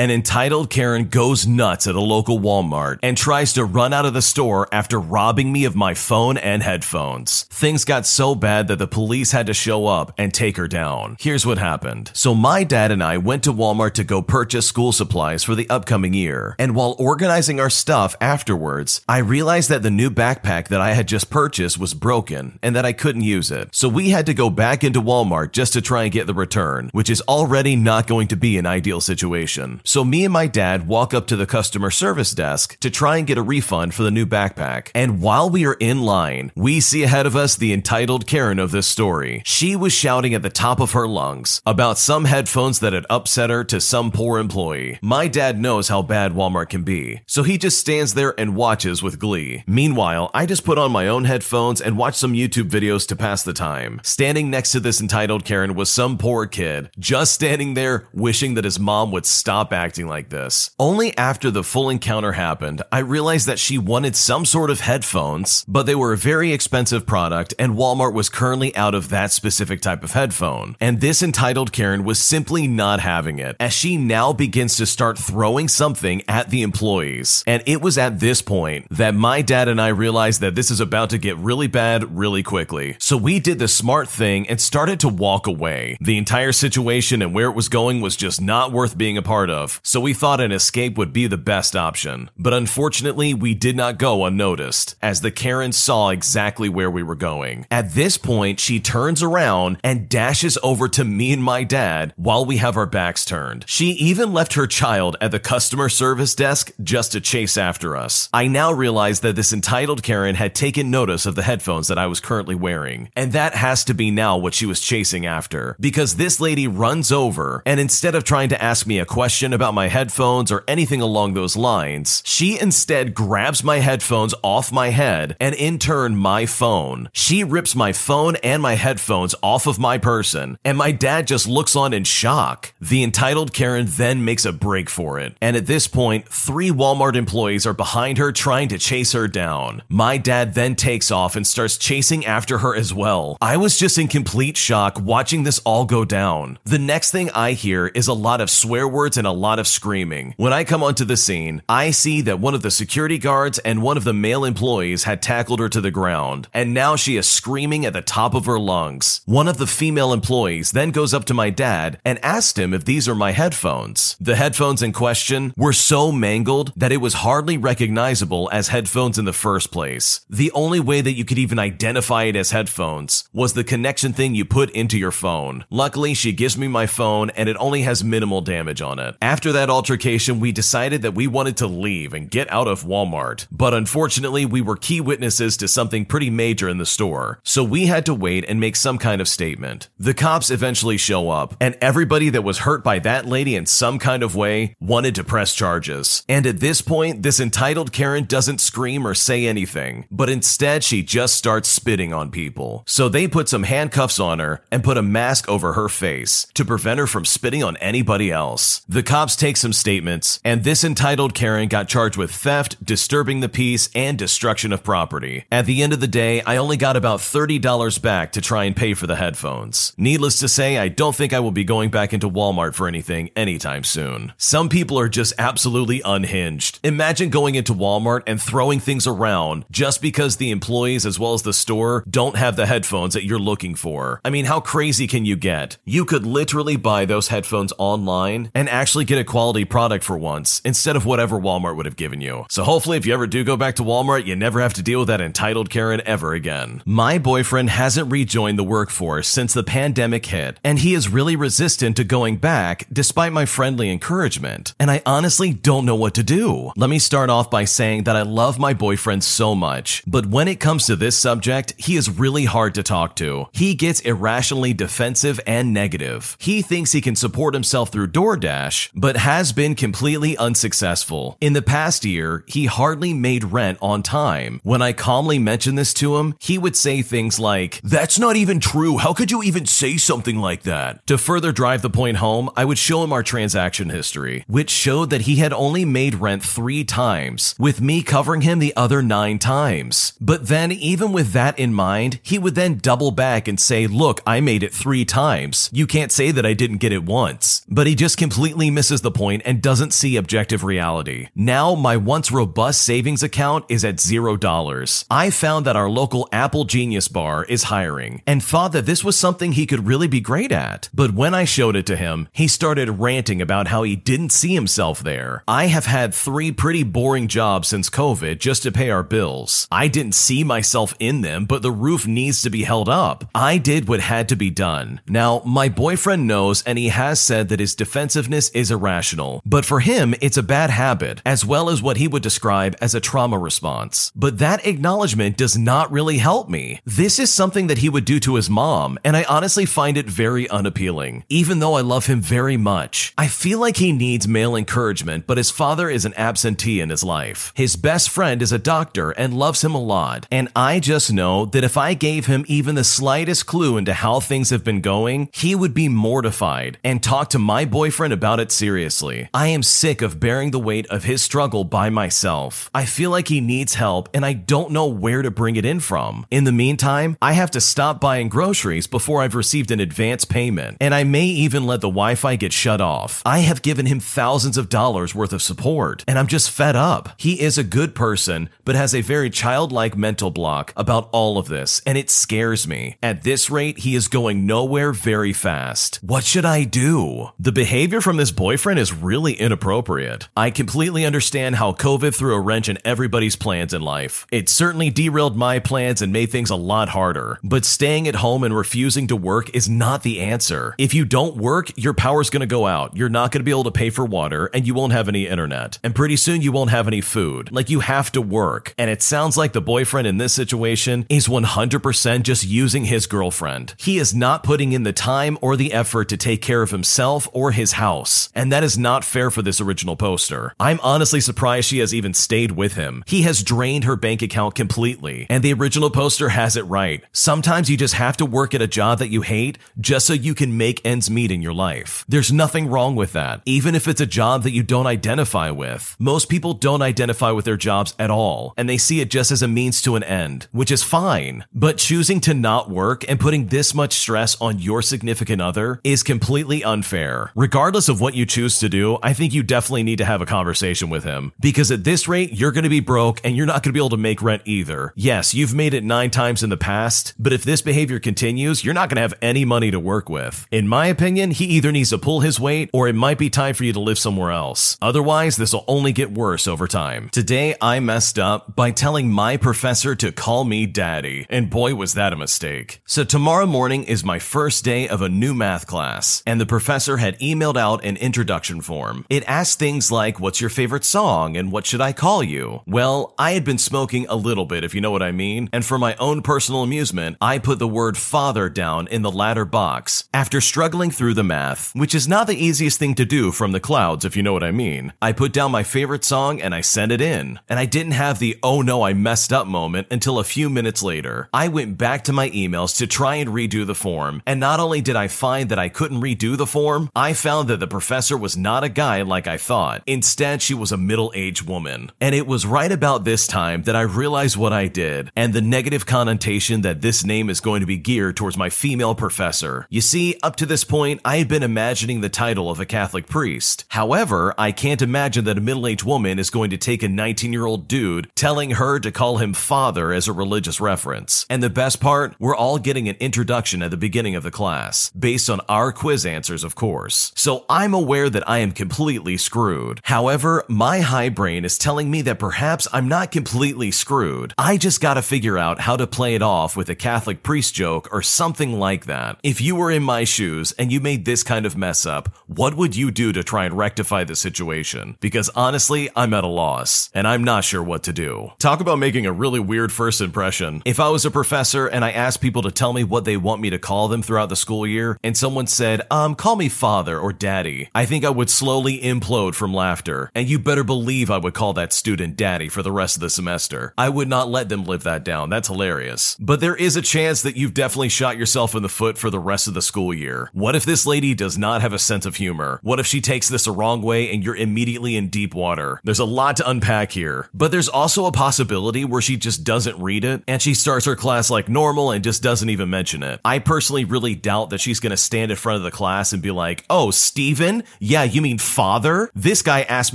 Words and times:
An 0.00 0.10
entitled 0.10 0.70
Karen 0.70 1.10
goes 1.10 1.46
nuts 1.46 1.86
at 1.86 1.94
a 1.94 2.00
local 2.00 2.38
Walmart 2.40 3.00
and 3.02 3.18
tries 3.18 3.52
to 3.52 3.66
run 3.66 3.92
out 3.92 4.06
of 4.06 4.14
the 4.14 4.22
store 4.22 4.66
after 4.72 4.98
robbing 4.98 5.52
me 5.52 5.66
of 5.66 5.76
my 5.76 5.92
phone 5.92 6.38
and 6.38 6.62
headphones. 6.62 7.42
Things 7.50 7.84
got 7.84 8.06
so 8.06 8.34
bad 8.34 8.68
that 8.68 8.78
the 8.78 8.86
police 8.86 9.32
had 9.32 9.46
to 9.48 9.52
show 9.52 9.86
up 9.86 10.14
and 10.16 10.32
take 10.32 10.56
her 10.56 10.66
down. 10.66 11.18
Here's 11.20 11.44
what 11.44 11.58
happened. 11.58 12.12
So 12.14 12.34
my 12.34 12.64
dad 12.64 12.90
and 12.90 13.02
I 13.02 13.18
went 13.18 13.44
to 13.44 13.52
Walmart 13.52 13.92
to 13.92 14.02
go 14.02 14.22
purchase 14.22 14.66
school 14.66 14.92
supplies 14.92 15.44
for 15.44 15.54
the 15.54 15.68
upcoming 15.68 16.14
year. 16.14 16.56
And 16.58 16.74
while 16.74 16.96
organizing 16.98 17.60
our 17.60 17.68
stuff 17.68 18.16
afterwards, 18.22 19.02
I 19.06 19.18
realized 19.18 19.68
that 19.68 19.82
the 19.82 19.90
new 19.90 20.08
backpack 20.08 20.68
that 20.68 20.80
I 20.80 20.92
had 20.94 21.08
just 21.08 21.28
purchased 21.28 21.76
was 21.76 21.92
broken 21.92 22.58
and 22.62 22.74
that 22.74 22.86
I 22.86 22.94
couldn't 22.94 23.20
use 23.20 23.50
it. 23.50 23.68
So 23.74 23.86
we 23.90 24.08
had 24.08 24.24
to 24.24 24.32
go 24.32 24.48
back 24.48 24.82
into 24.82 25.02
Walmart 25.02 25.52
just 25.52 25.74
to 25.74 25.82
try 25.82 26.04
and 26.04 26.12
get 26.12 26.26
the 26.26 26.32
return, 26.32 26.88
which 26.94 27.10
is 27.10 27.20
already 27.28 27.76
not 27.76 28.06
going 28.06 28.28
to 28.28 28.36
be 28.36 28.56
an 28.56 28.64
ideal 28.64 29.02
situation. 29.02 29.82
So 29.90 30.04
me 30.04 30.24
and 30.24 30.32
my 30.32 30.46
dad 30.46 30.86
walk 30.86 31.12
up 31.12 31.26
to 31.26 31.34
the 31.34 31.48
customer 31.48 31.90
service 31.90 32.30
desk 32.30 32.78
to 32.78 32.90
try 32.90 33.16
and 33.16 33.26
get 33.26 33.38
a 33.38 33.42
refund 33.42 33.92
for 33.92 34.04
the 34.04 34.12
new 34.12 34.24
backpack. 34.24 34.92
And 34.94 35.20
while 35.20 35.50
we 35.50 35.66
are 35.66 35.76
in 35.80 36.02
line, 36.02 36.52
we 36.54 36.78
see 36.78 37.02
ahead 37.02 37.26
of 37.26 37.34
us 37.34 37.56
the 37.56 37.72
entitled 37.72 38.24
Karen 38.24 38.60
of 38.60 38.70
this 38.70 38.86
story. 38.86 39.42
She 39.44 39.74
was 39.74 39.92
shouting 39.92 40.32
at 40.32 40.42
the 40.42 40.48
top 40.48 40.78
of 40.78 40.92
her 40.92 41.08
lungs 41.08 41.60
about 41.66 41.98
some 41.98 42.26
headphones 42.26 42.78
that 42.78 42.92
had 42.92 43.04
upset 43.10 43.50
her 43.50 43.64
to 43.64 43.80
some 43.80 44.12
poor 44.12 44.38
employee. 44.38 45.00
My 45.02 45.26
dad 45.26 45.58
knows 45.58 45.88
how 45.88 46.02
bad 46.02 46.34
Walmart 46.34 46.68
can 46.68 46.84
be, 46.84 47.22
so 47.26 47.42
he 47.42 47.58
just 47.58 47.80
stands 47.80 48.14
there 48.14 48.38
and 48.38 48.54
watches 48.54 49.02
with 49.02 49.18
glee. 49.18 49.64
Meanwhile, 49.66 50.30
I 50.32 50.46
just 50.46 50.64
put 50.64 50.78
on 50.78 50.92
my 50.92 51.08
own 51.08 51.24
headphones 51.24 51.80
and 51.80 51.98
watch 51.98 52.14
some 52.14 52.34
YouTube 52.34 52.70
videos 52.70 53.08
to 53.08 53.16
pass 53.16 53.42
the 53.42 53.52
time. 53.52 54.00
Standing 54.04 54.50
next 54.50 54.70
to 54.70 54.78
this 54.78 55.00
entitled 55.00 55.44
Karen 55.44 55.74
was 55.74 55.90
some 55.90 56.16
poor 56.16 56.46
kid, 56.46 56.90
just 56.96 57.32
standing 57.32 57.74
there 57.74 58.06
wishing 58.12 58.54
that 58.54 58.62
his 58.62 58.78
mom 58.78 59.10
would 59.10 59.26
stop 59.26 59.72
acting 59.80 60.06
like 60.06 60.28
this. 60.28 60.70
Only 60.78 61.16
after 61.16 61.50
the 61.50 61.64
full 61.64 61.88
encounter 61.88 62.32
happened, 62.32 62.82
I 62.92 62.98
realized 62.98 63.46
that 63.46 63.58
she 63.58 63.78
wanted 63.78 64.14
some 64.14 64.44
sort 64.44 64.70
of 64.70 64.80
headphones, 64.80 65.64
but 65.66 65.86
they 65.86 65.94
were 65.94 66.12
a 66.12 66.26
very 66.32 66.52
expensive 66.52 67.06
product 67.06 67.54
and 67.58 67.74
Walmart 67.74 68.12
was 68.12 68.28
currently 68.28 68.76
out 68.76 68.94
of 68.94 69.08
that 69.08 69.32
specific 69.32 69.80
type 69.80 70.04
of 70.04 70.12
headphone. 70.12 70.76
And 70.80 71.00
this 71.00 71.22
entitled 71.22 71.72
Karen 71.72 72.04
was 72.04 72.18
simply 72.18 72.68
not 72.68 73.00
having 73.00 73.38
it, 73.38 73.56
as 73.58 73.72
she 73.72 73.96
now 73.96 74.32
begins 74.32 74.76
to 74.76 74.86
start 74.86 75.18
throwing 75.18 75.68
something 75.68 76.22
at 76.28 76.50
the 76.50 76.62
employees. 76.62 77.42
And 77.46 77.62
it 77.66 77.80
was 77.80 77.96
at 77.96 78.20
this 78.20 78.42
point 78.42 78.86
that 78.90 79.14
my 79.14 79.40
dad 79.40 79.68
and 79.68 79.80
I 79.80 79.88
realized 79.88 80.40
that 80.42 80.54
this 80.54 80.70
is 80.70 80.80
about 80.80 81.10
to 81.10 81.18
get 81.18 81.36
really 81.38 81.68
bad 81.68 82.16
really 82.16 82.42
quickly. 82.42 82.96
So 82.98 83.16
we 83.16 83.40
did 83.40 83.58
the 83.58 83.68
smart 83.68 84.08
thing 84.08 84.48
and 84.48 84.60
started 84.60 85.00
to 85.00 85.08
walk 85.08 85.46
away. 85.46 85.96
The 86.00 86.18
entire 86.18 86.52
situation 86.52 87.22
and 87.22 87.34
where 87.34 87.48
it 87.48 87.54
was 87.54 87.68
going 87.68 88.00
was 88.00 88.16
just 88.16 88.40
not 88.40 88.72
worth 88.72 88.98
being 88.98 89.16
a 89.16 89.22
part 89.22 89.50
of. 89.50 89.59
So 89.82 90.00
we 90.00 90.14
thought 90.14 90.40
an 90.40 90.52
escape 90.52 90.96
would 90.96 91.12
be 91.12 91.26
the 91.26 91.36
best 91.36 91.76
option. 91.76 92.30
But 92.38 92.54
unfortunately, 92.54 93.34
we 93.34 93.54
did 93.54 93.76
not 93.76 93.98
go 93.98 94.24
unnoticed, 94.24 94.96
as 95.02 95.20
the 95.20 95.30
Karen 95.30 95.72
saw 95.72 96.08
exactly 96.08 96.68
where 96.68 96.90
we 96.90 97.02
were 97.02 97.14
going. 97.14 97.66
At 97.70 97.92
this 97.92 98.16
point, 98.16 98.60
she 98.60 98.80
turns 98.80 99.22
around 99.22 99.78
and 99.84 100.08
dashes 100.08 100.58
over 100.62 100.88
to 100.88 101.04
me 101.04 101.32
and 101.32 101.42
my 101.42 101.64
dad 101.64 102.12
while 102.16 102.44
we 102.44 102.56
have 102.58 102.76
our 102.76 102.86
backs 102.86 103.24
turned. 103.24 103.64
She 103.68 103.90
even 103.92 104.32
left 104.32 104.54
her 104.54 104.66
child 104.66 105.16
at 105.20 105.30
the 105.30 105.40
customer 105.40 105.88
service 105.88 106.34
desk 106.34 106.72
just 106.82 107.12
to 107.12 107.20
chase 107.20 107.56
after 107.56 107.96
us. 107.96 108.28
I 108.32 108.46
now 108.46 108.72
realize 108.72 109.20
that 109.20 109.36
this 109.36 109.52
entitled 109.52 110.02
Karen 110.02 110.34
had 110.34 110.54
taken 110.54 110.90
notice 110.90 111.26
of 111.26 111.34
the 111.34 111.42
headphones 111.42 111.88
that 111.88 111.98
I 111.98 112.06
was 112.06 112.20
currently 112.20 112.54
wearing, 112.54 113.10
and 113.14 113.32
that 113.32 113.54
has 113.54 113.84
to 113.84 113.94
be 113.94 114.10
now 114.10 114.36
what 114.36 114.54
she 114.54 114.66
was 114.66 114.80
chasing 114.80 115.26
after, 115.26 115.76
because 115.80 116.16
this 116.16 116.40
lady 116.40 116.66
runs 116.66 117.12
over 117.12 117.62
and 117.66 117.80
instead 117.80 118.14
of 118.14 118.24
trying 118.24 118.48
to 118.50 118.62
ask 118.62 118.86
me 118.86 118.98
a 118.98 119.06
question 119.06 119.49
about 119.52 119.74
my 119.74 119.88
headphones 119.88 120.52
or 120.52 120.64
anything 120.66 121.00
along 121.00 121.34
those 121.34 121.56
lines, 121.56 122.22
she 122.24 122.58
instead 122.58 123.14
grabs 123.14 123.64
my 123.64 123.78
headphones 123.78 124.34
off 124.42 124.72
my 124.72 124.88
head 124.88 125.36
and 125.40 125.54
in 125.54 125.78
turn 125.78 126.16
my 126.16 126.46
phone. 126.46 127.08
She 127.12 127.44
rips 127.44 127.74
my 127.74 127.92
phone 127.92 128.36
and 128.36 128.62
my 128.62 128.74
headphones 128.74 129.34
off 129.42 129.66
of 129.66 129.78
my 129.78 129.98
person, 129.98 130.58
and 130.64 130.76
my 130.76 130.92
dad 130.92 131.26
just 131.26 131.46
looks 131.46 131.76
on 131.76 131.92
in 131.92 132.04
shock. 132.04 132.72
The 132.80 133.02
entitled 133.02 133.52
Karen 133.52 133.86
then 133.88 134.24
makes 134.24 134.44
a 134.44 134.52
break 134.52 134.90
for 134.90 135.18
it, 135.18 135.36
and 135.40 135.56
at 135.56 135.66
this 135.66 135.86
point, 135.86 136.28
three 136.28 136.70
Walmart 136.70 137.16
employees 137.16 137.66
are 137.66 137.74
behind 137.74 138.18
her 138.18 138.32
trying 138.32 138.68
to 138.68 138.78
chase 138.78 139.12
her 139.12 139.28
down. 139.28 139.82
My 139.88 140.16
dad 140.16 140.54
then 140.54 140.74
takes 140.76 141.10
off 141.10 141.36
and 141.36 141.46
starts 141.46 141.76
chasing 141.76 142.26
after 142.26 142.58
her 142.58 142.74
as 142.74 142.92
well. 142.92 143.36
I 143.40 143.56
was 143.56 143.78
just 143.78 143.98
in 143.98 144.08
complete 144.08 144.56
shock 144.56 144.98
watching 145.00 145.42
this 145.42 145.58
all 145.60 145.84
go 145.84 146.04
down. 146.04 146.58
The 146.64 146.78
next 146.78 147.10
thing 147.10 147.30
I 147.30 147.52
hear 147.52 147.86
is 147.88 148.08
a 148.08 148.14
lot 148.14 148.40
of 148.40 148.50
swear 148.50 148.86
words 148.86 149.16
and 149.16 149.26
a 149.26 149.32
lot 149.40 149.58
of 149.58 149.66
screaming. 149.66 150.34
When 150.36 150.52
I 150.52 150.64
come 150.64 150.82
onto 150.82 151.04
the 151.04 151.16
scene, 151.16 151.62
I 151.68 151.90
see 151.90 152.20
that 152.22 152.40
one 152.40 152.54
of 152.54 152.62
the 152.62 152.70
security 152.70 153.18
guards 153.18 153.58
and 153.60 153.82
one 153.82 153.96
of 153.96 154.04
the 154.04 154.12
male 154.12 154.44
employees 154.44 155.04
had 155.04 155.22
tackled 155.22 155.60
her 155.60 155.68
to 155.68 155.80
the 155.80 155.90
ground, 155.90 156.48
and 156.52 156.74
now 156.74 156.96
she 156.96 157.16
is 157.16 157.28
screaming 157.28 157.84
at 157.84 157.92
the 157.92 158.02
top 158.02 158.34
of 158.34 158.46
her 158.46 158.58
lungs. 158.58 159.22
One 159.24 159.48
of 159.48 159.56
the 159.56 159.66
female 159.66 160.12
employees 160.12 160.72
then 160.72 160.90
goes 160.90 161.14
up 161.14 161.24
to 161.26 161.34
my 161.34 161.50
dad 161.50 161.98
and 162.04 162.24
asked 162.24 162.58
him 162.58 162.74
if 162.74 162.84
these 162.84 163.08
are 163.08 163.14
my 163.14 163.32
headphones. 163.32 164.16
The 164.20 164.36
headphones 164.36 164.82
in 164.82 164.92
question 164.92 165.54
were 165.56 165.72
so 165.72 166.12
mangled 166.12 166.72
that 166.76 166.92
it 166.92 166.98
was 166.98 167.14
hardly 167.14 167.56
recognizable 167.56 168.48
as 168.52 168.68
headphones 168.68 169.18
in 169.18 169.24
the 169.24 169.32
first 169.32 169.70
place. 169.72 170.20
The 170.28 170.52
only 170.52 170.80
way 170.80 171.00
that 171.00 171.14
you 171.14 171.24
could 171.24 171.38
even 171.38 171.58
identify 171.58 172.24
it 172.24 172.36
as 172.36 172.50
headphones 172.50 173.28
was 173.32 173.54
the 173.54 173.64
connection 173.64 174.12
thing 174.12 174.34
you 174.34 174.44
put 174.44 174.70
into 174.70 174.98
your 174.98 175.10
phone. 175.10 175.64
Luckily, 175.70 176.14
she 176.14 176.32
gives 176.32 176.58
me 176.58 176.68
my 176.68 176.86
phone 176.86 177.30
and 177.30 177.48
it 177.48 177.56
only 177.58 177.82
has 177.82 178.04
minimal 178.04 178.40
damage 178.40 178.82
on 178.82 178.98
it. 178.98 179.16
After 179.30 179.52
that 179.52 179.70
altercation, 179.70 180.40
we 180.40 180.50
decided 180.50 181.02
that 181.02 181.14
we 181.14 181.28
wanted 181.28 181.56
to 181.58 181.68
leave 181.68 182.14
and 182.14 182.28
get 182.28 182.50
out 182.50 182.66
of 182.66 182.82
Walmart. 182.82 183.46
But 183.52 183.72
unfortunately, 183.74 184.44
we 184.44 184.60
were 184.60 184.74
key 184.74 185.00
witnesses 185.00 185.56
to 185.58 185.68
something 185.68 186.04
pretty 186.04 186.30
major 186.30 186.68
in 186.68 186.78
the 186.78 186.84
store, 186.84 187.38
so 187.44 187.62
we 187.62 187.86
had 187.86 188.04
to 188.06 188.12
wait 188.12 188.44
and 188.48 188.58
make 188.58 188.74
some 188.74 188.98
kind 188.98 189.20
of 189.20 189.28
statement. 189.28 189.88
The 190.00 190.14
cops 190.14 190.50
eventually 190.50 190.96
show 190.96 191.30
up, 191.30 191.54
and 191.60 191.78
everybody 191.80 192.28
that 192.30 192.42
was 192.42 192.58
hurt 192.58 192.82
by 192.82 192.98
that 192.98 193.24
lady 193.24 193.54
in 193.54 193.66
some 193.66 194.00
kind 194.00 194.24
of 194.24 194.34
way 194.34 194.74
wanted 194.80 195.14
to 195.14 195.22
press 195.22 195.54
charges. 195.54 196.24
And 196.28 196.44
at 196.44 196.58
this 196.58 196.82
point, 196.82 197.22
this 197.22 197.38
entitled 197.38 197.92
Karen 197.92 198.24
doesn't 198.24 198.60
scream 198.60 199.06
or 199.06 199.14
say 199.14 199.46
anything, 199.46 200.08
but 200.10 200.28
instead 200.28 200.82
she 200.82 201.04
just 201.04 201.36
starts 201.36 201.68
spitting 201.68 202.12
on 202.12 202.32
people. 202.32 202.82
So 202.84 203.08
they 203.08 203.28
put 203.28 203.48
some 203.48 203.62
handcuffs 203.62 204.18
on 204.18 204.40
her 204.40 204.64
and 204.72 204.82
put 204.82 204.98
a 204.98 205.02
mask 205.02 205.48
over 205.48 205.74
her 205.74 205.88
face 205.88 206.48
to 206.54 206.64
prevent 206.64 206.98
her 206.98 207.06
from 207.06 207.24
spitting 207.24 207.62
on 207.62 207.76
anybody 207.76 208.32
else. 208.32 208.82
The 208.88 209.04
cops 209.04 209.19
take 209.28 209.56
some 209.56 209.72
statements, 209.72 210.40
and 210.44 210.64
this 210.64 210.82
entitled 210.82 211.34
Karen 211.34 211.68
got 211.68 211.88
charged 211.88 212.16
with 212.16 212.30
theft, 212.30 212.84
disturbing 212.84 213.40
the 213.40 213.48
peace, 213.48 213.90
and 213.94 214.18
destruction 214.18 214.72
of 214.72 214.82
property. 214.82 215.44
At 215.52 215.66
the 215.66 215.82
end 215.82 215.92
of 215.92 216.00
the 216.00 216.08
day, 216.08 216.40
I 216.42 216.56
only 216.56 216.76
got 216.76 216.96
about 216.96 217.20
$30 217.20 218.00
back 218.00 218.32
to 218.32 218.40
try 218.40 218.64
and 218.64 218.74
pay 218.74 218.94
for 218.94 219.06
the 219.06 219.16
headphones. 219.16 219.92
Needless 219.96 220.38
to 220.40 220.48
say, 220.48 220.78
I 220.78 220.88
don't 220.88 221.14
think 221.14 221.32
I 221.32 221.40
will 221.40 221.50
be 221.50 221.64
going 221.64 221.90
back 221.90 222.12
into 222.12 222.30
Walmart 222.30 222.74
for 222.74 222.88
anything 222.88 223.30
anytime 223.36 223.84
soon. 223.84 224.32
Some 224.36 224.68
people 224.68 224.98
are 224.98 225.08
just 225.08 225.34
absolutely 225.38 226.00
unhinged. 226.04 226.80
Imagine 226.82 227.30
going 227.30 227.54
into 227.54 227.74
Walmart 227.74 228.22
and 228.26 228.40
throwing 228.40 228.80
things 228.80 229.06
around 229.06 229.64
just 229.70 230.00
because 230.00 230.36
the 230.36 230.50
employees 230.50 231.04
as 231.04 231.18
well 231.18 231.34
as 231.34 231.42
the 231.42 231.52
store 231.52 232.04
don't 232.08 232.36
have 232.36 232.56
the 232.56 232.66
headphones 232.66 233.14
that 233.14 233.24
you're 233.24 233.38
looking 233.38 233.74
for. 233.74 234.20
I 234.24 234.30
mean, 234.30 234.46
how 234.46 234.60
crazy 234.60 235.06
can 235.06 235.24
you 235.24 235.36
get? 235.36 235.76
You 235.84 236.04
could 236.04 236.24
literally 236.24 236.76
buy 236.76 237.04
those 237.04 237.28
headphones 237.28 237.72
online 237.78 238.50
and 238.54 238.68
actually 238.68 239.04
get 239.10 239.18
a 239.18 239.24
quality 239.24 239.64
product 239.64 240.04
for 240.04 240.16
once 240.16 240.62
instead 240.64 240.94
of 240.94 241.04
whatever 241.04 241.36
Walmart 241.36 241.74
would 241.76 241.86
have 241.86 241.96
given 241.96 242.20
you. 242.20 242.46
So 242.48 242.62
hopefully, 242.62 242.96
if 242.96 243.04
you 243.04 243.12
ever 243.12 243.26
do 243.26 243.42
go 243.42 243.56
back 243.56 243.74
to 243.76 243.82
Walmart, 243.82 244.24
you 244.24 244.36
never 244.36 244.60
have 244.60 244.74
to 244.74 244.82
deal 244.82 245.00
with 245.00 245.08
that 245.08 245.20
entitled 245.20 245.68
Karen 245.68 246.00
ever 246.06 246.32
again. 246.32 246.80
My 246.86 247.18
boyfriend 247.18 247.70
hasn't 247.70 248.12
rejoined 248.12 248.56
the 248.56 248.64
workforce 248.64 249.26
since 249.26 249.52
the 249.52 249.64
pandemic 249.64 250.26
hit, 250.26 250.60
and 250.62 250.78
he 250.78 250.94
is 250.94 251.08
really 251.08 251.34
resistant 251.34 251.96
to 251.96 252.04
going 252.04 252.36
back 252.36 252.86
despite 252.92 253.32
my 253.32 253.46
friendly 253.46 253.90
encouragement. 253.90 254.74
And 254.78 254.90
I 254.90 255.02
honestly 255.04 255.52
don't 255.52 255.86
know 255.86 255.96
what 255.96 256.14
to 256.14 256.22
do. 256.22 256.70
Let 256.76 256.88
me 256.88 257.00
start 257.00 257.30
off 257.30 257.50
by 257.50 257.64
saying 257.64 258.04
that 258.04 258.14
I 258.14 258.22
love 258.22 258.60
my 258.60 258.74
boyfriend 258.74 259.24
so 259.24 259.56
much, 259.56 260.04
but 260.06 260.26
when 260.26 260.46
it 260.46 260.60
comes 260.60 260.86
to 260.86 260.94
this 260.94 261.18
subject, 261.18 261.74
he 261.76 261.96
is 261.96 262.08
really 262.08 262.44
hard 262.44 262.76
to 262.76 262.84
talk 262.84 263.16
to. 263.16 263.48
He 263.52 263.74
gets 263.74 264.00
irrationally 264.00 264.72
defensive 264.72 265.40
and 265.48 265.74
negative. 265.74 266.36
He 266.38 266.62
thinks 266.62 266.92
he 266.92 267.00
can 267.00 267.16
support 267.16 267.54
himself 267.54 267.90
through 267.90 268.08
DoorDash, 268.08 268.90
but 269.00 269.16
has 269.16 269.52
been 269.52 269.74
completely 269.74 270.36
unsuccessful. 270.36 271.38
In 271.40 271.54
the 271.54 271.62
past 271.62 272.04
year, 272.04 272.44
he 272.46 272.66
hardly 272.66 273.14
made 273.14 273.44
rent 273.44 273.78
on 273.80 274.02
time. 274.02 274.60
When 274.62 274.82
I 274.82 274.92
calmly 274.92 275.38
mentioned 275.38 275.78
this 275.78 275.94
to 275.94 276.18
him, 276.18 276.34
he 276.38 276.58
would 276.58 276.76
say 276.76 277.00
things 277.00 277.40
like, 277.40 277.80
That's 277.82 278.18
not 278.18 278.36
even 278.36 278.60
true. 278.60 278.98
How 278.98 279.14
could 279.14 279.30
you 279.30 279.42
even 279.42 279.64
say 279.64 279.96
something 279.96 280.36
like 280.36 280.64
that? 280.64 281.06
To 281.06 281.16
further 281.16 281.50
drive 281.50 281.80
the 281.80 281.88
point 281.88 282.18
home, 282.18 282.50
I 282.56 282.66
would 282.66 282.76
show 282.76 283.02
him 283.02 283.12
our 283.12 283.22
transaction 283.22 283.88
history, 283.88 284.44
which 284.46 284.68
showed 284.68 285.08
that 285.10 285.22
he 285.22 285.36
had 285.36 285.54
only 285.54 285.86
made 285.86 286.16
rent 286.16 286.44
three 286.44 286.84
times, 286.84 287.54
with 287.58 287.80
me 287.80 288.02
covering 288.02 288.42
him 288.42 288.58
the 288.58 288.76
other 288.76 289.00
nine 289.00 289.38
times. 289.38 290.12
But 290.20 290.48
then, 290.48 290.70
even 290.72 291.12
with 291.12 291.32
that 291.32 291.58
in 291.58 291.72
mind, 291.72 292.20
he 292.22 292.38
would 292.38 292.54
then 292.54 292.74
double 292.74 293.12
back 293.12 293.48
and 293.48 293.58
say, 293.58 293.86
Look, 293.86 294.20
I 294.26 294.40
made 294.40 294.62
it 294.62 294.74
three 294.74 295.06
times. 295.06 295.70
You 295.72 295.86
can't 295.86 296.12
say 296.12 296.32
that 296.32 296.44
I 296.44 296.52
didn't 296.52 296.82
get 296.84 296.92
it 296.92 297.04
once. 297.04 297.64
But 297.66 297.86
he 297.86 297.94
just 297.94 298.18
completely 298.18 298.70
misses 298.90 299.02
the 299.02 299.10
point 299.10 299.40
and 299.44 299.62
doesn't 299.62 299.92
see 299.92 300.16
objective 300.16 300.64
reality. 300.64 301.28
Now, 301.32 301.76
my 301.76 301.96
once 301.96 302.32
robust 302.32 302.82
savings 302.82 303.22
account 303.22 303.64
is 303.68 303.84
at 303.84 304.00
zero 304.00 304.36
dollars. 304.36 305.04
I 305.08 305.30
found 305.30 305.64
that 305.64 305.76
our 305.76 305.88
local 305.88 306.28
Apple 306.32 306.64
Genius 306.64 307.06
bar 307.06 307.44
is 307.44 307.64
hiring 307.64 308.20
and 308.26 308.42
thought 308.42 308.72
that 308.72 308.86
this 308.86 309.04
was 309.04 309.16
something 309.16 309.52
he 309.52 309.66
could 309.66 309.86
really 309.86 310.08
be 310.08 310.20
great 310.20 310.50
at. 310.50 310.88
But 310.92 311.14
when 311.14 311.34
I 311.34 311.44
showed 311.44 311.76
it 311.76 311.86
to 311.86 311.96
him, 311.96 312.26
he 312.32 312.48
started 312.48 312.98
ranting 312.98 313.40
about 313.40 313.68
how 313.68 313.84
he 313.84 313.94
didn't 313.94 314.32
see 314.32 314.54
himself 314.54 315.04
there. 315.04 315.44
I 315.46 315.66
have 315.66 315.86
had 315.86 316.12
three 316.12 316.50
pretty 316.50 316.82
boring 316.82 317.28
jobs 317.28 317.68
since 317.68 317.90
COVID 317.90 318.40
just 318.40 318.64
to 318.64 318.72
pay 318.72 318.90
our 318.90 319.04
bills. 319.04 319.68
I 319.70 319.86
didn't 319.86 320.14
see 320.16 320.42
myself 320.42 320.94
in 320.98 321.20
them, 321.20 321.44
but 321.44 321.62
the 321.62 321.70
roof 321.70 322.08
needs 322.08 322.42
to 322.42 322.50
be 322.50 322.64
held 322.64 322.88
up. 322.88 323.24
I 323.36 323.58
did 323.58 323.86
what 323.88 324.00
had 324.00 324.28
to 324.30 324.36
be 324.36 324.50
done. 324.50 325.00
Now, 325.06 325.42
my 325.46 325.68
boyfriend 325.68 326.26
knows 326.26 326.64
and 326.64 326.76
he 326.76 326.88
has 326.88 327.20
said 327.20 327.48
that 327.50 327.60
his 327.60 327.76
defensiveness 327.76 328.50
is 328.50 328.69
irrational, 328.70 329.42
but 329.44 329.64
for 329.64 329.80
him, 329.80 330.14
it's 330.20 330.36
a 330.36 330.42
bad 330.42 330.70
habit, 330.70 331.22
as 331.24 331.44
well 331.44 331.70
as 331.70 331.82
what 331.82 331.96
he 331.96 332.08
would 332.08 332.22
describe 332.22 332.76
as 332.80 332.94
a 332.94 333.00
trauma 333.00 333.38
response. 333.38 334.12
But 334.14 334.38
that 334.38 334.66
acknowledgement 334.66 335.36
does 335.36 335.56
not 335.56 335.90
really 335.90 336.18
help 336.18 336.48
me. 336.48 336.80
This 336.84 337.18
is 337.18 337.32
something 337.32 337.66
that 337.66 337.78
he 337.78 337.88
would 337.88 338.04
do 338.04 338.20
to 338.20 338.36
his 338.36 338.50
mom, 338.50 338.98
and 339.04 339.16
I 339.16 339.24
honestly 339.24 339.66
find 339.66 339.96
it 339.96 340.06
very 340.06 340.48
unappealing, 340.48 341.24
even 341.28 341.58
though 341.58 341.74
I 341.74 341.80
love 341.80 342.06
him 342.06 342.20
very 342.20 342.56
much. 342.56 343.12
I 343.16 343.28
feel 343.28 343.58
like 343.58 343.76
he 343.76 343.92
needs 343.92 344.28
male 344.28 344.56
encouragement, 344.56 345.26
but 345.26 345.38
his 345.38 345.50
father 345.50 345.88
is 345.88 346.04
an 346.04 346.14
absentee 346.14 346.80
in 346.80 346.90
his 346.90 347.04
life. 347.04 347.52
His 347.54 347.76
best 347.76 348.10
friend 348.10 348.42
is 348.42 348.52
a 348.52 348.58
doctor 348.58 349.10
and 349.10 349.34
loves 349.34 349.62
him 349.62 349.74
a 349.74 349.82
lot, 349.82 350.26
and 350.30 350.48
I 350.54 350.80
just 350.80 351.12
know 351.12 351.46
that 351.46 351.64
if 351.64 351.76
I 351.76 351.94
gave 351.94 352.26
him 352.26 352.44
even 352.48 352.74
the 352.74 352.84
slightest 352.84 353.46
clue 353.46 353.76
into 353.76 353.94
how 353.94 354.20
things 354.20 354.50
have 354.50 354.64
been 354.64 354.80
going, 354.80 355.28
he 355.32 355.54
would 355.54 355.74
be 355.74 355.88
mortified 355.88 356.78
and 356.84 357.02
talk 357.02 357.30
to 357.30 357.38
my 357.38 357.64
boyfriend 357.64 358.12
about 358.12 358.40
it 358.40 358.52
seriously. 358.60 359.28
I 359.32 359.46
am 359.46 359.62
sick 359.62 360.02
of 360.02 360.20
bearing 360.20 360.50
the 360.50 360.58
weight 360.58 360.86
of 360.88 361.04
his 361.04 361.22
struggle 361.22 361.64
by 361.64 361.88
myself. 361.88 362.70
I 362.74 362.84
feel 362.84 363.10
like 363.10 363.28
he 363.28 363.40
needs 363.40 363.74
help 363.74 364.10
and 364.12 364.22
I 364.22 364.34
don't 364.34 364.70
know 364.70 364.86
where 364.86 365.22
to 365.22 365.30
bring 365.30 365.56
it 365.56 365.64
in 365.64 365.80
from. 365.80 366.26
In 366.30 366.44
the 366.44 366.52
meantime, 366.52 367.16
I 367.22 367.32
have 367.32 367.50
to 367.52 367.60
stop 367.60 368.02
buying 368.02 368.28
groceries 368.28 368.86
before 368.86 369.22
I've 369.22 369.34
received 369.34 369.70
an 369.70 369.80
advance 369.80 370.26
payment, 370.26 370.76
and 370.78 370.94
I 370.94 371.04
may 371.04 371.24
even 371.24 371.64
let 371.64 371.80
the 371.80 371.88
Wi 371.88 372.14
Fi 372.16 372.36
get 372.36 372.52
shut 372.52 372.82
off. 372.82 373.22
I 373.24 373.38
have 373.38 373.62
given 373.62 373.86
him 373.86 373.98
thousands 373.98 374.58
of 374.58 374.68
dollars 374.68 375.14
worth 375.14 375.32
of 375.32 375.40
support, 375.40 376.04
and 376.06 376.18
I'm 376.18 376.26
just 376.26 376.50
fed 376.50 376.76
up. 376.76 377.14
He 377.16 377.40
is 377.40 377.56
a 377.56 377.64
good 377.64 377.94
person, 377.94 378.50
but 378.66 378.74
has 378.74 378.94
a 378.94 379.00
very 379.00 379.30
childlike 379.30 379.96
mental 379.96 380.30
block 380.30 380.74
about 380.76 381.08
all 381.12 381.38
of 381.38 381.48
this, 381.48 381.80
and 381.86 381.96
it 381.96 382.10
scares 382.10 382.68
me. 382.68 382.98
At 383.02 383.22
this 383.22 383.48
rate, 383.48 383.78
he 383.78 383.94
is 383.94 384.08
going 384.08 384.46
nowhere 384.46 384.92
very 384.92 385.32
fast. 385.32 386.00
What 386.02 386.24
should 386.24 386.44
I 386.44 386.64
do? 386.64 387.30
The 387.38 387.52
behavior 387.52 388.02
from 388.02 388.18
this 388.18 388.32
boyfriend 388.50 388.80
is 388.80 388.92
really 388.92 389.34
inappropriate. 389.34 390.28
I 390.36 390.50
completely 390.50 391.04
understand 391.04 391.54
how 391.54 391.70
COVID 391.70 392.12
threw 392.12 392.34
a 392.34 392.40
wrench 392.40 392.68
in 392.68 392.78
everybody's 392.84 393.36
plans 393.36 393.72
in 393.72 393.80
life. 393.80 394.26
It 394.32 394.48
certainly 394.48 394.90
derailed 394.90 395.36
my 395.36 395.60
plans 395.60 396.02
and 396.02 396.12
made 396.12 396.32
things 396.32 396.50
a 396.50 396.56
lot 396.56 396.88
harder, 396.88 397.38
but 397.44 397.64
staying 397.64 398.08
at 398.08 398.16
home 398.16 398.42
and 398.42 398.56
refusing 398.56 399.06
to 399.06 399.14
work 399.14 399.54
is 399.54 399.68
not 399.68 400.02
the 400.02 400.18
answer. 400.18 400.74
If 400.78 400.94
you 400.94 401.04
don't 401.04 401.36
work, 401.36 401.70
your 401.76 401.94
power's 401.94 402.28
gonna 402.28 402.44
go 402.44 402.66
out. 402.66 402.96
You're 402.96 403.08
not 403.08 403.30
gonna 403.30 403.44
be 403.44 403.52
able 403.52 403.70
to 403.70 403.70
pay 403.70 403.88
for 403.88 404.04
water, 404.04 404.46
and 404.52 404.66
you 404.66 404.74
won't 404.74 404.94
have 404.94 405.06
any 405.08 405.28
internet. 405.28 405.78
And 405.84 405.94
pretty 405.94 406.16
soon 406.16 406.42
you 406.42 406.50
won't 406.50 406.70
have 406.70 406.88
any 406.88 407.00
food. 407.00 407.52
Like 407.52 407.70
you 407.70 407.78
have 407.78 408.10
to 408.10 408.20
work. 408.20 408.74
And 408.76 408.90
it 408.90 409.00
sounds 409.00 409.36
like 409.36 409.52
the 409.52 409.60
boyfriend 409.60 410.08
in 410.08 410.18
this 410.18 410.32
situation 410.32 411.06
is 411.08 411.28
100% 411.28 412.22
just 412.24 412.44
using 412.44 412.86
his 412.86 413.06
girlfriend. 413.06 413.76
He 413.78 413.98
is 413.98 414.12
not 414.12 414.42
putting 414.42 414.72
in 414.72 414.82
the 414.82 414.92
time 414.92 415.38
or 415.40 415.54
the 415.54 415.72
effort 415.72 416.08
to 416.08 416.16
take 416.16 416.42
care 416.42 416.62
of 416.62 416.72
himself 416.72 417.28
or 417.32 417.52
his 417.52 417.74
house. 417.74 418.28
And 418.40 418.50
that 418.52 418.64
is 418.64 418.78
not 418.78 419.04
fair 419.04 419.30
for 419.30 419.42
this 419.42 419.60
original 419.60 419.96
poster. 419.96 420.54
I'm 420.58 420.80
honestly 420.82 421.20
surprised 421.20 421.68
she 421.68 421.80
has 421.80 421.94
even 421.94 422.14
stayed 422.14 422.52
with 422.52 422.72
him. 422.72 423.04
He 423.06 423.20
has 423.20 423.42
drained 423.42 423.84
her 423.84 423.96
bank 423.96 424.22
account 424.22 424.54
completely. 424.54 425.26
And 425.28 425.44
the 425.44 425.52
original 425.52 425.90
poster 425.90 426.30
has 426.30 426.56
it 426.56 426.62
right. 426.62 427.04
Sometimes 427.12 427.68
you 427.68 427.76
just 427.76 427.92
have 427.92 428.16
to 428.16 428.24
work 428.24 428.54
at 428.54 428.62
a 428.62 428.66
job 428.66 428.98
that 429.00 429.10
you 429.10 429.20
hate 429.20 429.58
just 429.78 430.06
so 430.06 430.14
you 430.14 430.34
can 430.34 430.56
make 430.56 430.80
ends 430.86 431.10
meet 431.10 431.30
in 431.30 431.42
your 431.42 431.52
life. 431.52 432.06
There's 432.08 432.32
nothing 432.32 432.68
wrong 432.68 432.96
with 432.96 433.12
that, 433.12 433.42
even 433.44 433.74
if 433.74 433.86
it's 433.86 434.00
a 434.00 434.06
job 434.06 434.42
that 434.44 434.52
you 434.52 434.62
don't 434.62 434.86
identify 434.86 435.50
with. 435.50 435.94
Most 435.98 436.30
people 436.30 436.54
don't 436.54 436.80
identify 436.80 437.32
with 437.32 437.44
their 437.44 437.58
jobs 437.58 437.94
at 437.98 438.10
all, 438.10 438.54
and 438.56 438.70
they 438.70 438.78
see 438.78 439.02
it 439.02 439.10
just 439.10 439.30
as 439.30 439.42
a 439.42 439.48
means 439.48 439.82
to 439.82 439.96
an 439.96 440.02
end, 440.02 440.48
which 440.50 440.70
is 440.70 440.82
fine. 440.82 441.44
But 441.52 441.76
choosing 441.76 442.22
to 442.22 442.32
not 442.32 442.70
work 442.70 443.04
and 443.06 443.20
putting 443.20 443.48
this 443.48 443.74
much 443.74 443.92
stress 443.92 444.40
on 444.40 444.60
your 444.60 444.80
significant 444.80 445.42
other 445.42 445.82
is 445.84 446.02
completely 446.02 446.64
unfair. 446.64 447.32
Regardless 447.34 447.90
of 447.90 448.00
what 448.00 448.14
you 448.14 448.29
choose 448.30 448.58
to 448.60 448.68
do, 448.68 448.98
I 449.02 449.12
think 449.12 449.34
you 449.34 449.42
definitely 449.42 449.82
need 449.82 449.98
to 449.98 450.04
have 450.04 450.22
a 450.22 450.26
conversation 450.26 450.88
with 450.88 451.04
him. 451.04 451.32
Because 451.40 451.70
at 451.70 451.84
this 451.84 452.08
rate, 452.08 452.32
you're 452.32 452.52
going 452.52 452.64
to 452.64 452.70
be 452.70 452.80
broke 452.80 453.20
and 453.24 453.36
you're 453.36 453.46
not 453.46 453.62
going 453.62 453.70
to 453.70 453.72
be 453.72 453.80
able 453.80 453.90
to 453.90 453.96
make 453.96 454.22
rent 454.22 454.42
either. 454.44 454.92
Yes, 454.96 455.34
you've 455.34 455.52
made 455.52 455.74
it 455.74 455.84
nine 455.84 456.10
times 456.10 456.42
in 456.42 456.48
the 456.48 456.56
past, 456.56 457.12
but 457.18 457.32
if 457.32 457.42
this 457.42 457.60
behavior 457.60 457.98
continues, 457.98 458.64
you're 458.64 458.72
not 458.72 458.88
going 458.88 458.96
to 458.96 459.02
have 459.02 459.14
any 459.20 459.44
money 459.44 459.70
to 459.70 459.80
work 459.80 460.08
with. 460.08 460.46
In 460.50 460.68
my 460.68 460.86
opinion, 460.86 461.32
he 461.32 461.44
either 461.46 461.72
needs 461.72 461.90
to 461.90 461.98
pull 461.98 462.20
his 462.20 462.38
weight 462.38 462.70
or 462.72 462.88
it 462.88 462.94
might 462.94 463.18
be 463.18 463.28
time 463.28 463.54
for 463.54 463.64
you 463.64 463.72
to 463.72 463.80
live 463.80 463.98
somewhere 463.98 464.30
else. 464.30 464.78
Otherwise, 464.80 465.36
this 465.36 465.52
will 465.52 465.64
only 465.66 465.92
get 465.92 466.12
worse 466.12 466.46
over 466.46 466.68
time. 466.68 467.10
Today, 467.10 467.56
I 467.60 467.80
messed 467.80 468.18
up 468.18 468.54
by 468.54 468.70
telling 468.70 469.10
my 469.10 469.36
professor 469.36 469.96
to 469.96 470.12
call 470.12 470.44
me 470.44 470.66
daddy, 470.66 471.26
and 471.28 471.50
boy, 471.50 471.74
was 471.74 471.94
that 471.94 472.12
a 472.12 472.16
mistake. 472.16 472.80
So, 472.86 473.02
tomorrow 473.02 473.46
morning 473.46 473.84
is 473.84 474.04
my 474.04 474.20
first 474.20 474.64
day 474.64 474.88
of 474.88 475.02
a 475.02 475.08
new 475.08 475.34
math 475.34 475.66
class, 475.66 476.22
and 476.26 476.40
the 476.40 476.46
professor 476.46 476.98
had 476.98 477.18
emailed 477.18 477.56
out 477.56 477.84
an 477.84 477.96
introduction 477.96 478.19
form. 478.60 479.04
It 479.08 479.24
asked 479.26 479.58
things 479.58 479.92
like, 479.92 480.18
What's 480.18 480.40
your 480.40 480.50
favorite 480.50 480.84
song 480.84 481.36
and 481.36 481.52
what 481.52 481.66
should 481.66 481.80
I 481.80 481.92
call 481.92 482.22
you? 482.22 482.62
Well, 482.66 483.14
I 483.18 483.32
had 483.32 483.44
been 483.44 483.58
smoking 483.58 484.06
a 484.08 484.16
little 484.16 484.46
bit, 484.46 484.64
if 484.64 484.74
you 484.74 484.80
know 484.80 484.90
what 484.90 485.02
I 485.02 485.12
mean, 485.12 485.48
and 485.52 485.64
for 485.64 485.78
my 485.78 485.94
own 485.96 486.22
personal 486.22 486.62
amusement, 486.62 487.16
I 487.20 487.38
put 487.38 487.58
the 487.58 487.68
word 487.68 487.96
father 487.96 488.48
down 488.48 488.88
in 488.88 489.02
the 489.02 489.10
latter 489.10 489.44
box 489.44 490.08
after 490.12 490.40
struggling 490.40 490.90
through 490.90 491.14
the 491.14 491.24
math, 491.24 491.72
which 491.74 491.94
is 491.94 492.08
not 492.08 492.26
the 492.26 492.44
easiest 492.44 492.78
thing 492.78 492.94
to 492.96 493.04
do 493.04 493.32
from 493.32 493.52
the 493.52 493.60
clouds, 493.60 494.04
if 494.04 494.16
you 494.16 494.22
know 494.22 494.32
what 494.32 494.42
I 494.42 494.52
mean. 494.52 494.92
I 495.00 495.12
put 495.12 495.32
down 495.32 495.50
my 495.50 495.62
favorite 495.62 496.04
song 496.04 496.40
and 496.40 496.54
I 496.54 496.60
sent 496.60 496.92
it 496.92 497.00
in, 497.00 497.38
and 497.48 497.58
I 497.58 497.66
didn't 497.66 497.92
have 497.92 498.18
the 498.18 498.38
oh 498.42 498.62
no, 498.62 498.82
I 498.82 498.94
messed 498.94 499.32
up 499.32 499.46
moment 499.46 499.88
until 499.90 500.18
a 500.18 500.24
few 500.24 500.50
minutes 500.50 500.82
later. 500.82 501.28
I 501.32 501.48
went 501.48 501.78
back 501.78 502.04
to 502.04 502.12
my 502.12 502.30
emails 502.30 502.76
to 502.78 502.86
try 502.86 503.16
and 503.16 503.30
redo 503.30 503.66
the 503.66 503.74
form, 503.74 504.22
and 504.26 504.40
not 504.40 504.60
only 504.60 504.80
did 504.80 504.96
I 504.96 505.08
find 505.08 505.48
that 505.50 505.58
I 505.58 505.68
couldn't 505.68 506.00
redo 506.00 506.36
the 506.36 506.46
form, 506.46 506.90
I 506.94 507.12
found 507.12 507.48
that 507.48 507.60
the 507.60 507.66
professor 507.66 508.09
was 508.16 508.36
not 508.36 508.64
a 508.64 508.68
guy 508.68 509.02
like 509.02 509.26
I 509.26 509.36
thought. 509.36 509.82
Instead, 509.86 510.42
she 510.42 510.54
was 510.54 510.72
a 510.72 510.76
middle 510.76 511.12
aged 511.14 511.46
woman. 511.46 511.90
And 512.00 512.14
it 512.14 512.26
was 512.26 512.46
right 512.46 512.70
about 512.70 513.04
this 513.04 513.26
time 513.26 513.62
that 513.62 513.76
I 513.76 513.82
realized 513.82 514.36
what 514.36 514.52
I 514.52 514.68
did 514.68 515.10
and 515.16 515.32
the 515.32 515.40
negative 515.40 515.86
connotation 515.86 516.62
that 516.62 516.80
this 516.80 517.04
name 517.04 517.30
is 517.30 517.40
going 517.40 517.60
to 517.60 517.66
be 517.66 517.76
geared 517.76 518.16
towards 518.16 518.36
my 518.36 518.50
female 518.50 518.94
professor. 518.94 519.66
You 519.70 519.80
see, 519.80 520.16
up 520.22 520.36
to 520.36 520.46
this 520.46 520.64
point, 520.64 521.00
I 521.04 521.16
had 521.18 521.28
been 521.28 521.42
imagining 521.42 522.00
the 522.00 522.08
title 522.08 522.50
of 522.50 522.60
a 522.60 522.66
Catholic 522.66 523.06
priest. 523.06 523.64
However, 523.68 524.34
I 524.38 524.52
can't 524.52 524.82
imagine 524.82 525.24
that 525.24 525.38
a 525.38 525.40
middle 525.40 525.66
aged 525.66 525.84
woman 525.84 526.18
is 526.18 526.30
going 526.30 526.50
to 526.50 526.56
take 526.56 526.82
a 526.82 526.88
19 526.88 527.32
year 527.32 527.46
old 527.46 527.68
dude 527.68 528.10
telling 528.14 528.52
her 528.52 528.78
to 528.78 528.92
call 528.92 529.18
him 529.18 529.34
father 529.34 529.92
as 529.92 530.08
a 530.08 530.12
religious 530.12 530.60
reference. 530.60 531.26
And 531.28 531.42
the 531.42 531.50
best 531.50 531.80
part, 531.80 532.14
we're 532.18 532.36
all 532.36 532.58
getting 532.58 532.88
an 532.88 532.96
introduction 533.00 533.62
at 533.62 533.70
the 533.70 533.76
beginning 533.76 534.14
of 534.14 534.22
the 534.22 534.30
class, 534.30 534.90
based 534.90 535.28
on 535.28 535.40
our 535.48 535.72
quiz 535.72 536.06
answers, 536.06 536.44
of 536.44 536.54
course. 536.54 537.12
So 537.14 537.44
I'm 537.48 537.74
aware 537.74 537.99
that 538.08 538.28
I 538.28 538.38
am 538.38 538.52
completely 538.52 539.16
screwed. 539.16 539.80
However, 539.84 540.44
my 540.48 540.80
high 540.80 541.08
brain 541.08 541.44
is 541.44 541.58
telling 541.58 541.90
me 541.90 542.02
that 542.02 542.18
perhaps 542.18 542.68
I'm 542.72 542.88
not 542.88 543.10
completely 543.10 543.70
screwed. 543.70 544.32
I 544.38 544.56
just 544.56 544.80
gotta 544.80 545.02
figure 545.02 545.36
out 545.36 545.60
how 545.60 545.76
to 545.76 545.86
play 545.86 546.14
it 546.14 546.22
off 546.22 546.56
with 546.56 546.68
a 546.68 546.74
Catholic 546.74 547.22
priest 547.22 547.54
joke 547.54 547.88
or 547.92 548.02
something 548.02 548.58
like 548.58 548.86
that. 548.86 549.18
If 549.22 549.40
you 549.40 549.56
were 549.56 549.70
in 549.70 549.82
my 549.82 550.04
shoes 550.04 550.52
and 550.52 550.72
you 550.72 550.80
made 550.80 551.04
this 551.04 551.22
kind 551.22 551.44
of 551.44 551.56
mess 551.56 551.84
up, 551.84 552.08
what 552.26 552.56
would 552.56 552.76
you 552.76 552.90
do 552.90 553.12
to 553.12 553.24
try 553.24 553.44
and 553.44 553.58
rectify 553.58 554.04
the 554.04 554.16
situation? 554.16 554.96
Because 555.00 555.28
honestly, 555.30 555.90
I'm 555.96 556.14
at 556.14 556.24
a 556.24 556.28
loss, 556.28 556.90
and 556.94 557.06
I'm 557.06 557.24
not 557.24 557.44
sure 557.44 557.62
what 557.62 557.82
to 557.84 557.92
do. 557.92 558.30
Talk 558.38 558.60
about 558.60 558.78
making 558.78 559.06
a 559.06 559.12
really 559.12 559.40
weird 559.40 559.72
first 559.72 560.00
impression. 560.00 560.62
If 560.64 560.78
I 560.80 560.88
was 560.88 561.04
a 561.04 561.10
professor 561.10 561.66
and 561.66 561.84
I 561.84 561.90
asked 561.90 562.20
people 562.20 562.42
to 562.42 562.50
tell 562.50 562.72
me 562.72 562.84
what 562.84 563.04
they 563.04 563.16
want 563.16 563.40
me 563.40 563.50
to 563.50 563.58
call 563.58 563.88
them 563.88 564.02
throughout 564.02 564.28
the 564.28 564.36
school 564.36 564.66
year, 564.66 564.98
and 565.02 565.16
someone 565.16 565.46
said, 565.46 565.82
um, 565.90 566.14
call 566.14 566.36
me 566.36 566.48
father 566.48 566.98
or 566.98 567.12
daddy, 567.12 567.68
I 567.74 567.86
think 567.90 568.04
I 568.04 568.10
would 568.10 568.30
slowly 568.30 568.78
implode 568.78 569.34
from 569.34 569.52
laughter. 569.52 570.12
And 570.14 570.28
you 570.28 570.38
better 570.38 570.62
believe 570.62 571.10
I 571.10 571.18
would 571.18 571.34
call 571.34 571.54
that 571.54 571.72
student 571.72 572.14
daddy 572.14 572.48
for 572.48 572.62
the 572.62 572.70
rest 572.70 572.96
of 572.96 573.00
the 573.00 573.10
semester. 573.10 573.74
I 573.76 573.88
would 573.88 574.06
not 574.06 574.28
let 574.28 574.48
them 574.48 574.64
live 574.64 574.84
that 574.84 575.04
down. 575.04 575.28
That's 575.28 575.48
hilarious. 575.48 576.16
But 576.20 576.38
there 576.38 576.54
is 576.54 576.76
a 576.76 576.82
chance 576.82 577.22
that 577.22 577.36
you've 577.36 577.52
definitely 577.52 577.88
shot 577.88 578.16
yourself 578.16 578.54
in 578.54 578.62
the 578.62 578.68
foot 578.68 578.96
for 578.96 579.10
the 579.10 579.18
rest 579.18 579.48
of 579.48 579.54
the 579.54 579.60
school 579.60 579.92
year. 579.92 580.30
What 580.32 580.54
if 580.54 580.64
this 580.64 580.86
lady 580.86 581.14
does 581.14 581.36
not 581.36 581.62
have 581.62 581.72
a 581.72 581.80
sense 581.80 582.06
of 582.06 582.14
humor? 582.14 582.60
What 582.62 582.78
if 582.78 582.86
she 582.86 583.00
takes 583.00 583.28
this 583.28 583.48
a 583.48 583.52
wrong 583.52 583.82
way 583.82 584.12
and 584.12 584.22
you're 584.22 584.36
immediately 584.36 584.94
in 584.94 585.08
deep 585.08 585.34
water? 585.34 585.80
There's 585.82 585.98
a 585.98 586.04
lot 586.04 586.36
to 586.36 586.48
unpack 586.48 586.92
here. 586.92 587.28
But 587.34 587.50
there's 587.50 587.68
also 587.68 588.06
a 588.06 588.12
possibility 588.12 588.84
where 588.84 589.02
she 589.02 589.16
just 589.16 589.42
doesn't 589.42 589.82
read 589.82 590.04
it 590.04 590.22
and 590.28 590.40
she 590.40 590.54
starts 590.54 590.86
her 590.86 590.94
class 590.94 591.28
like 591.28 591.48
normal 591.48 591.90
and 591.90 592.04
just 592.04 592.22
doesn't 592.22 592.50
even 592.50 592.70
mention 592.70 593.02
it. 593.02 593.20
I 593.24 593.40
personally 593.40 593.84
really 593.84 594.14
doubt 594.14 594.50
that 594.50 594.60
she's 594.60 594.78
going 594.78 594.90
to 594.90 594.96
stand 594.96 595.32
in 595.32 595.36
front 595.36 595.56
of 595.56 595.64
the 595.64 595.72
class 595.72 596.12
and 596.12 596.22
be 596.22 596.30
like, 596.30 596.64
"Oh, 596.70 596.92
Steven, 596.92 597.64
Yeah, 597.78 598.02
you 598.02 598.20
mean 598.22 598.38
father? 598.38 599.10
This 599.14 599.42
guy 599.42 599.62
asked 599.62 599.94